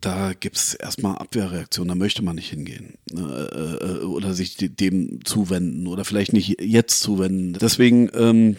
[0.00, 4.68] da gibt es erstmal Abwehrreaktionen, da möchte man nicht hingehen äh, äh, oder sich de-
[4.68, 7.54] dem zuwenden oder vielleicht nicht jetzt zuwenden.
[7.54, 8.56] Deswegen ähm,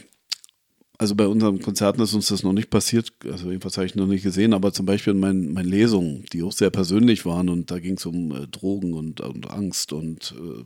[1.02, 4.06] Also bei unseren Konzerten ist uns das noch nicht passiert, also jedenfalls habe ich noch
[4.06, 7.72] nicht gesehen, aber zum Beispiel in meinen, meinen Lesungen, die auch sehr persönlich waren und
[7.72, 10.64] da ging es um äh, Drogen und, und, Angst und äh,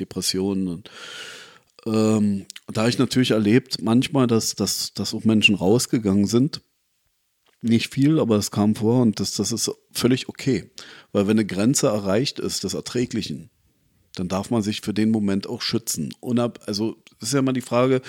[0.00, 0.90] Depressionen und
[1.92, 6.62] ähm, da habe ich natürlich erlebt manchmal, dass, dass, dass auch Menschen rausgegangen sind.
[7.60, 10.70] Nicht viel, aber es kam vor und das, das ist völlig okay.
[11.12, 13.50] Weil wenn eine Grenze erreicht ist des Erträglichen,
[14.14, 16.14] dann darf man sich für den Moment auch schützen.
[16.20, 18.00] Unab also das ist ja immer die Frage,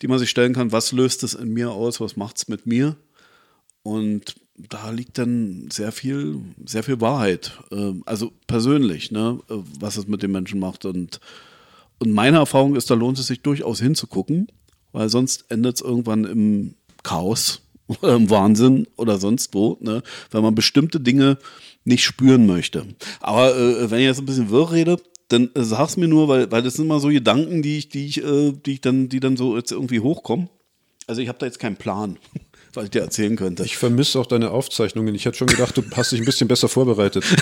[0.00, 2.66] die man sich stellen kann, was löst es in mir aus, was macht es mit
[2.66, 2.96] mir?
[3.82, 7.58] Und da liegt dann sehr viel, sehr viel Wahrheit.
[7.70, 10.84] Ähm, also persönlich, ne, was es mit den Menschen macht.
[10.84, 11.20] Und,
[12.04, 14.48] und meine Erfahrung ist, da lohnt es sich durchaus hinzugucken,
[14.92, 20.42] weil sonst endet es irgendwann im Chaos oder im Wahnsinn oder sonst wo, ne, weil
[20.42, 21.38] man bestimmte Dinge
[21.84, 22.86] nicht spüren möchte.
[23.20, 24.96] Aber äh, wenn ich jetzt ein bisschen wirr rede,
[25.28, 28.06] dann äh, sag's mir nur, weil, weil das sind immer so Gedanken, die ich, die
[28.06, 30.50] ich, äh, die ich dann, die dann so jetzt irgendwie hochkommen.
[31.06, 32.18] Also ich habe da jetzt keinen Plan,
[32.76, 33.64] was ich dir erzählen könnte.
[33.64, 35.14] Ich vermisse auch deine Aufzeichnungen.
[35.14, 37.24] Ich hätte schon gedacht, du hast dich ein bisschen besser vorbereitet.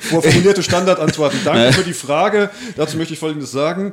[0.00, 1.38] Vorformulierte Standardantworten.
[1.44, 2.50] Danke für die Frage.
[2.76, 3.92] Dazu möchte ich Folgendes sagen.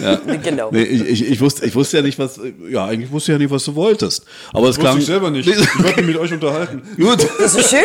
[0.00, 0.16] Ja.
[0.42, 0.70] Genau.
[0.72, 3.38] Nee, ich, ich, ich, wusste, ich wusste ja nicht, was, ja, eigentlich wusste ich ja
[3.38, 4.24] nicht, was du wolltest.
[4.52, 4.96] Aber es Das klang.
[4.96, 5.48] wusste ich selber nicht.
[5.48, 6.82] Ich wollte mich mit euch unterhalten.
[6.96, 7.26] Gut.
[7.38, 7.80] Das ist schön.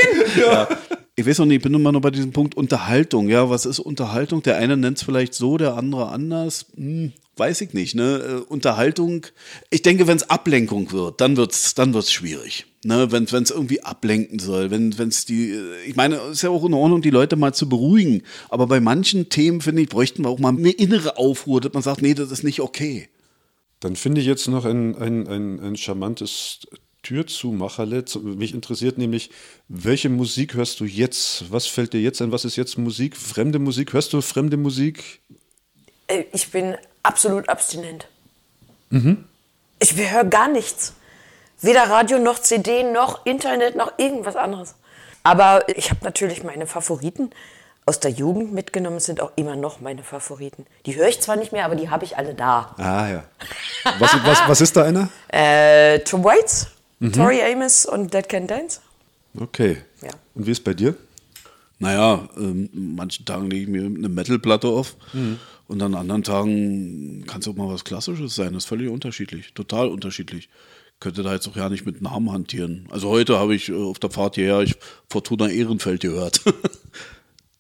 [1.16, 3.30] Ich weiß noch nicht, ich bin immer noch bei diesem Punkt Unterhaltung.
[3.30, 4.43] Ja, was ist Unterhaltung?
[4.43, 6.66] Der eine nennt es vielleicht so, der andere anders.
[6.76, 7.95] Hm, weiß ich nicht.
[7.95, 8.43] Ne?
[8.47, 9.27] Äh, Unterhaltung,
[9.69, 12.65] ich denke, wenn es Ablenkung wird, dann wird es dann wird's schwierig.
[12.83, 13.11] Ne?
[13.11, 16.65] Wenn es irgendwie ablenken soll, wenn es die, äh, ich meine, es ist ja auch
[16.65, 18.23] in Ordnung, die Leute mal zu beruhigen.
[18.49, 21.83] Aber bei manchen Themen, finde ich, bräuchten wir auch mal eine innere Aufruhr, dass man
[21.83, 23.09] sagt, nee, das ist nicht okay.
[23.79, 26.61] Dann finde ich jetzt noch ein, ein, ein, ein charmantes
[27.03, 28.03] Türzumacherle.
[28.23, 29.29] Mich interessiert nämlich,
[29.67, 31.51] welche Musik hörst du jetzt?
[31.51, 32.31] Was fällt dir jetzt ein?
[32.31, 33.15] Was ist jetzt Musik?
[33.15, 33.93] Fremde Musik?
[33.93, 35.21] Hörst du fremde Musik?
[36.08, 38.08] Äh, Ich bin absolut abstinent.
[39.80, 40.93] Ich höre gar nichts.
[41.62, 44.76] Weder Radio noch CD noch Internet noch irgendwas anderes.
[45.24, 47.32] Aber ich habe natürlich meine Favoriten
[47.86, 48.99] aus der Jugend mitgenommen.
[48.99, 50.66] Sind auch immer noch meine Favoriten.
[50.86, 52.74] Die höre ich zwar nicht mehr, aber die habe ich alle da.
[52.78, 53.24] Ah ja.
[53.99, 55.10] Was, was, was ist da einer?
[55.30, 56.68] Äh, Tom Waits,
[57.14, 58.80] Tori Amos und Dead Can Dance.
[59.38, 59.82] Okay.
[60.01, 60.12] Ja.
[60.36, 60.95] Und wie ist bei dir?
[61.80, 64.95] Naja, ähm, manchen Tagen lege ich mir eine Metalplatte auf
[65.68, 68.53] und an anderen Tagen kann es auch mal was Klassisches sein.
[68.53, 70.49] Das ist völlig unterschiedlich, total unterschiedlich.
[70.99, 72.88] Könnte da jetzt auch ja nicht mit Namen hantieren.
[72.89, 74.76] Also heute habe ich äh, auf der Fahrt hierher ich
[75.09, 76.41] Fortuna Ehrenfeld gehört.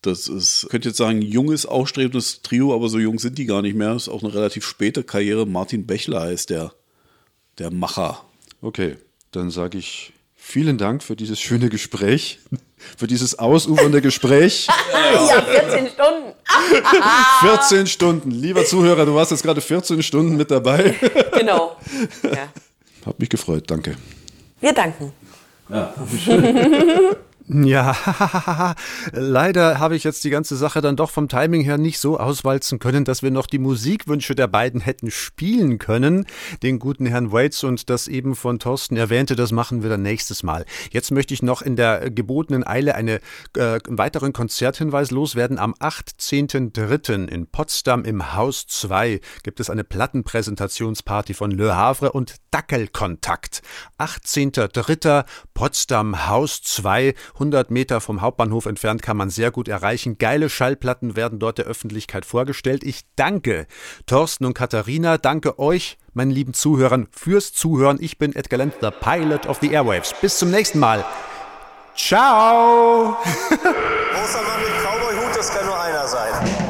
[0.05, 3.75] Das ist, könnte jetzt sagen, junges, aufstrebendes Trio, aber so jung sind die gar nicht
[3.75, 3.93] mehr.
[3.93, 5.47] Das ist auch eine relativ späte Karriere.
[5.47, 6.73] Martin Bechler heißt der,
[7.57, 8.23] der Macher.
[8.61, 8.97] Okay,
[9.31, 12.37] dann sage ich vielen Dank für dieses schöne Gespräch,
[12.97, 14.67] für dieses ausufernde Gespräch.
[15.15, 16.34] Ja, 14 Stunden.
[17.41, 18.31] 14 Stunden.
[18.31, 20.95] Lieber Zuhörer, du warst jetzt gerade 14 Stunden mit dabei.
[21.37, 21.77] Genau.
[22.23, 22.49] Ja.
[23.05, 23.95] Hat mich gefreut, danke.
[24.59, 25.11] Wir danken.
[25.69, 25.93] Ja,
[29.11, 32.79] leider habe ich jetzt die ganze Sache dann doch vom Timing her nicht so auswalzen
[32.79, 36.25] können, dass wir noch die Musikwünsche der beiden hätten spielen können.
[36.63, 40.41] Den guten Herrn Waits und das eben von Thorsten erwähnte, das machen wir dann nächstes
[40.41, 40.65] Mal.
[40.91, 43.19] Jetzt möchte ich noch in der gebotenen Eile äh, einen
[43.89, 45.59] weiteren Konzerthinweis loswerden.
[45.59, 47.27] Am 18.03.
[47.27, 53.61] in Potsdam im Haus 2 gibt es eine Plattenpräsentationsparty von Le Havre und Dackelkontakt.
[53.99, 55.25] 18.03.
[55.53, 60.17] Potsdam Haus 2 100 Meter vom Hauptbahnhof entfernt kann man sehr gut erreichen.
[60.17, 62.83] Geile Schallplatten werden dort der Öffentlichkeit vorgestellt.
[62.83, 63.67] Ich danke
[64.05, 67.97] Thorsten und Katharina, danke euch, meinen lieben Zuhörern, fürs Zuhören.
[67.99, 70.13] Ich bin Edgar Lenz, the Pilot of the Airwaves.
[70.21, 71.05] Bis zum nächsten Mal.
[71.95, 73.17] Ciao!
[73.49, 76.64] Großer Mann mit Cowboy-Hut, das kann nur einer sein.